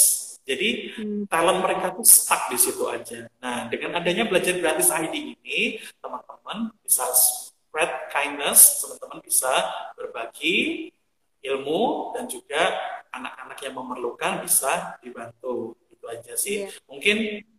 [0.47, 1.27] jadi hmm.
[1.27, 3.27] talent mereka tuh stuck di situ aja.
[3.43, 9.51] Nah dengan adanya belajar gratis ID ini teman-teman bisa spread kindness teman-teman bisa
[9.99, 10.87] berbagi
[11.43, 12.79] ilmu dan juga
[13.11, 15.75] anak-anak yang memerlukan bisa dibantu.
[15.91, 16.63] Itu aja sih.
[16.63, 16.79] Yeah.
[16.87, 17.17] mungkin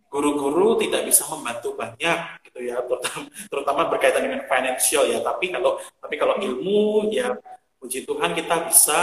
[0.09, 5.21] guru-guru tidak bisa membantu banyak gitu ya terutama, terutama berkaitan dengan financial ya.
[5.21, 7.37] Tapi kalau tapi kalau ilmu ya
[7.77, 9.01] puji Tuhan kita bisa,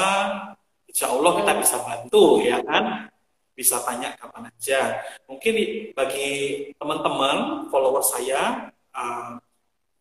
[0.90, 3.14] insya Allah kita bisa bantu ya kan,
[3.56, 5.00] bisa tanya kapan aja.
[5.32, 5.56] Mungkin
[5.96, 6.30] bagi
[6.76, 9.40] teman-teman follower saya uh,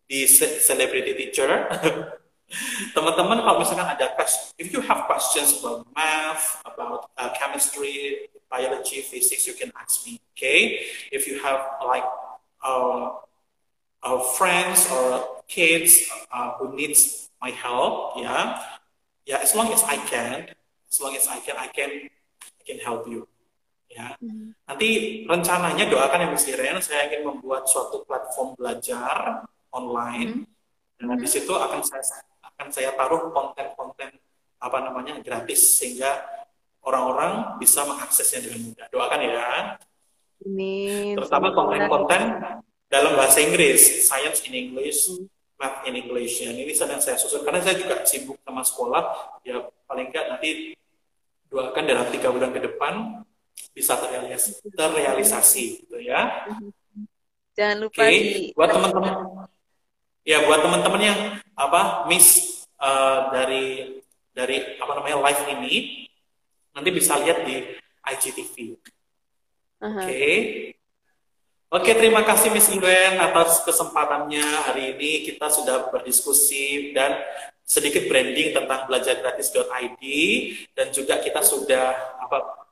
[0.05, 1.71] di Celebrity Teacher,
[2.95, 9.01] teman-teman kalau misalkan ada question, if you have questions about math, about uh, chemistry, biology,
[9.01, 10.21] physics, you can ask me.
[10.35, 12.05] Okay, if you have like
[12.59, 13.23] uh,
[14.03, 18.57] uh, friends or kids uh, who needs my help ya
[19.25, 20.49] ya as long as I can
[20.89, 23.29] as long as I can I can I can help you
[23.89, 24.55] ya hmm.
[24.67, 24.89] nanti
[25.25, 30.47] rencananya doakan yang Ren saya ingin membuat suatu platform belajar online
[30.99, 31.05] hmm.
[31.09, 32.03] dan di situ akan saya
[32.41, 34.15] akan saya taruh konten-konten
[34.59, 36.23] apa namanya gratis sehingga
[36.85, 39.47] orang-orang bisa mengaksesnya dengan mudah doakan ya
[40.45, 41.15] Amin.
[41.17, 42.21] terutama konten-konten
[42.85, 45.29] dalam bahasa Inggris science in English hmm
[45.59, 46.43] math in English.
[46.43, 46.51] Ya.
[46.51, 49.03] Ini sedang saya susun karena saya juga sibuk sama sekolah.
[49.47, 50.75] Ya paling nggak nanti
[51.49, 53.23] doakan dalam tiga bulan ke depan
[53.75, 56.47] bisa terrealisasi, terrealisasi gitu ya.
[57.55, 58.15] Jangan lupa okay.
[58.15, 59.13] di buat teman-teman
[60.25, 61.19] ya buat teman-teman yang
[61.55, 63.99] apa miss uh, dari
[64.35, 65.75] dari apa namanya live ini
[66.75, 67.63] nanti bisa lihat di
[68.03, 68.75] IGTV.
[69.79, 69.95] Oke.
[69.95, 70.35] Okay.
[71.75, 75.27] Oke, terima kasih Miss Ingwen atas kesempatannya hari ini.
[75.27, 77.19] Kita sudah berdiskusi dan
[77.65, 80.03] sedikit branding tentang belajargratis.id
[80.71, 82.64] dan juga kita sudah apa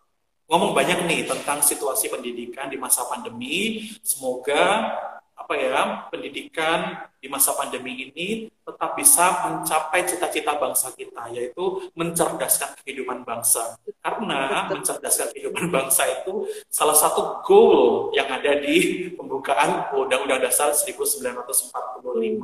[0.47, 3.87] ngomong banyak nih tentang situasi pendidikan di masa pandemi.
[4.03, 4.91] Semoga
[5.33, 12.77] apa ya pendidikan di masa pandemi ini tetap bisa mencapai cita-cita bangsa kita yaitu mencerdaskan
[12.79, 20.47] kehidupan bangsa karena mencerdaskan kehidupan bangsa itu salah satu goal yang ada di pembukaan Undang-Undang
[20.47, 21.73] Dasar 1945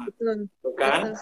[0.10, 0.50] Betul.
[0.76, 1.14] kan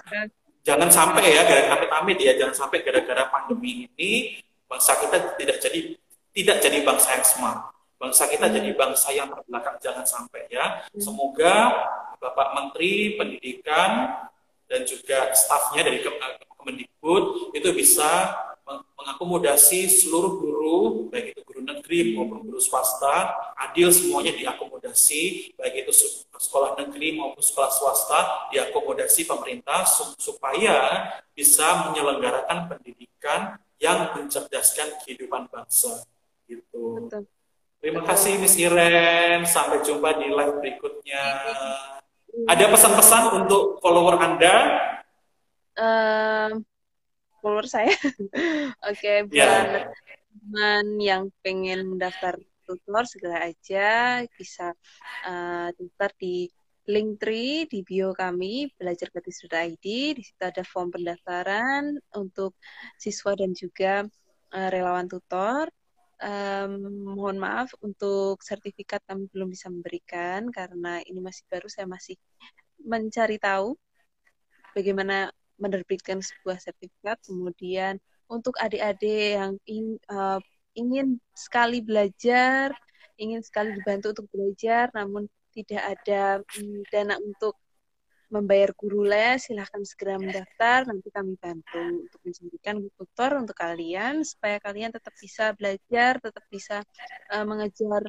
[0.63, 5.93] jangan sampai ya gara-gara amit-amit ya jangan sampai gara-gara pandemi ini bangsa kita tidak jadi
[6.37, 7.59] tidak jadi bangsa yang smart.
[7.97, 10.85] Bangsa kita jadi bangsa yang terbelakang jangan sampai ya.
[10.93, 11.73] Semoga
[12.21, 14.21] Bapak Menteri Pendidikan
[14.69, 18.37] dan juga stafnya dari Kemendikbud itu bisa
[18.99, 20.77] mengakomodasi seluruh guru,
[21.07, 25.91] baik itu guru negeri maupun guru swasta, adil semuanya diakomodasi, baik itu
[26.35, 29.87] sekolah negeri maupun sekolah swasta, diakomodasi pemerintah
[30.19, 36.03] supaya bisa menyelenggarakan pendidikan yang mencerdaskan kehidupan bangsa.
[36.47, 37.11] Gitu.
[37.77, 41.23] Terima kasih Miss Iren, sampai jumpa di live berikutnya.
[42.49, 44.55] Ada pesan-pesan untuk follower Anda?
[45.77, 46.65] Um,
[47.43, 47.93] follower saya?
[48.89, 49.45] Oke, okay, ya.
[49.61, 49.93] buat
[50.47, 54.75] teman yang pengen mendaftar tutor segera aja bisa
[55.23, 56.51] uh, daftar di
[56.87, 59.85] link tree di bio kami belajar ID
[60.15, 62.55] di situ ada form pendaftaran untuk
[62.99, 64.03] siswa dan juga
[64.55, 65.67] uh, relawan tutor
[66.21, 66.71] um,
[67.15, 72.15] mohon maaf untuk sertifikat kami belum bisa memberikan karena ini masih baru saya masih
[72.81, 73.77] mencari tahu
[74.77, 77.17] bagaimana menerbitkan sebuah sertifikat.
[77.25, 77.97] Kemudian
[78.29, 80.37] untuk adik-adik yang in, uh,
[80.77, 82.75] ingin sekali belajar
[83.17, 85.25] ingin sekali dibantu untuk belajar namun
[85.57, 86.21] tidak ada
[86.61, 87.57] um, dana untuk
[88.27, 90.87] membayar guru les, silahkan segera mendaftar.
[90.87, 96.83] Nanti kami bantu untuk menjadikan tutor untuk kalian supaya kalian tetap bisa belajar, tetap bisa
[97.31, 98.03] uh, mengejar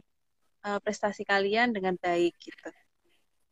[0.67, 2.71] uh, prestasi kalian dengan baik gitu.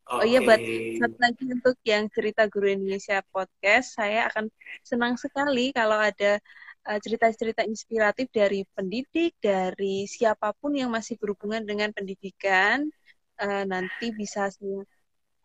[0.07, 0.23] Okay.
[0.23, 0.63] Oh iya, buat
[1.03, 4.47] satu lagi untuk yang cerita Guru Indonesia podcast, saya akan
[4.87, 6.39] senang sekali kalau ada
[6.87, 12.87] eh, cerita-cerita uh, inspiratif dari pendidik, dari siapa pun yang masih berhubungan dengan pendidikan.
[13.35, 14.87] Uh, nanti bisa saya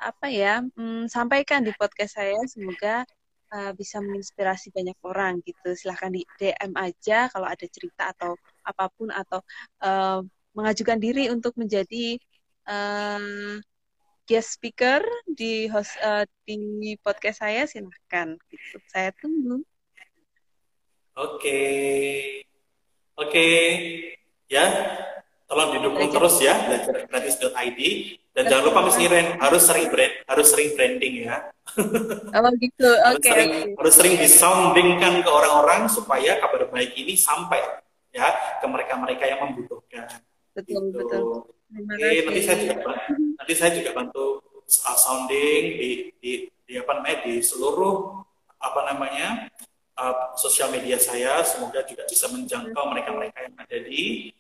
[0.02, 3.06] apa ya hmm, sampaikan di podcast saya semoga
[3.54, 5.78] uh, bisa menginspirasi banyak orang gitu.
[5.78, 8.34] Silahkan di DM aja kalau ada cerita atau
[8.66, 9.39] apa pun atau
[9.86, 10.26] uh,
[10.58, 12.18] mengajukan diri untuk menjadi
[12.68, 13.60] uh,
[14.26, 18.80] guest speaker di host uh, di podcast saya silahkan gitu.
[18.89, 19.62] Saya tunggu.
[21.20, 21.38] Oke.
[21.38, 21.62] Okay.
[23.20, 23.30] oke.
[23.30, 23.62] Okay.
[24.52, 24.68] ya
[25.47, 26.56] tolong didukung terus ya
[27.08, 27.32] belajar
[28.32, 31.36] dan jangan lupa Miss Iren harus sering brand, harus sering branding ya.
[32.36, 32.90] Oh gitu.
[33.12, 33.24] Oke.
[33.24, 33.76] Okay, harus, okay.
[33.80, 37.64] harus sering disoundingkan ke orang-orang supaya kabar baik ini sampai
[38.12, 38.28] ya
[38.60, 40.08] ke mereka-mereka yang membutuhkan.
[40.52, 41.00] Betul gitu.
[41.00, 41.24] betul.
[41.72, 42.76] Oke, nanti saya juga
[43.16, 46.32] nanti saya juga bantu uh, sounding di, di,
[46.68, 48.20] di apa namanya di seluruh
[48.60, 49.48] apa namanya
[49.96, 51.40] uh, sosial media saya.
[51.48, 54.32] Semoga juga bisa menjangkau mereka-mereka yang ada di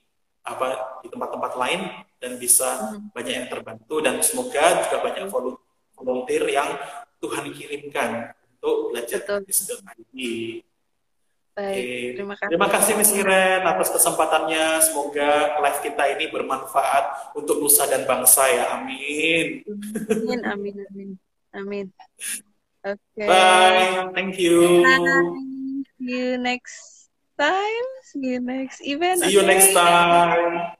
[0.43, 1.81] apa di tempat-tempat lain
[2.21, 3.09] dan bisa hmm.
[3.11, 5.25] banyak yang terbantu dan semoga juga banyak
[5.97, 6.69] volunteer yang
[7.17, 9.53] Tuhan kirimkan untuk belajar di
[10.13, 10.33] ini.
[11.51, 12.51] Baik, terima kasih.
[12.55, 14.65] Terima kasih Miss Iren atas kesempatannya.
[14.87, 18.79] Semoga live kita ini bermanfaat untuk nusa dan bangsa ya.
[18.79, 19.67] Amin.
[20.07, 21.09] Amin, amin, amin.
[21.51, 21.85] Amin.
[22.87, 22.97] Oke.
[23.19, 23.27] Okay.
[23.27, 24.09] Bye.
[24.15, 24.79] Thank you.
[24.79, 25.85] Bye.
[25.99, 27.87] See you next time.
[28.07, 29.19] See you next event.
[29.19, 30.79] See you next time.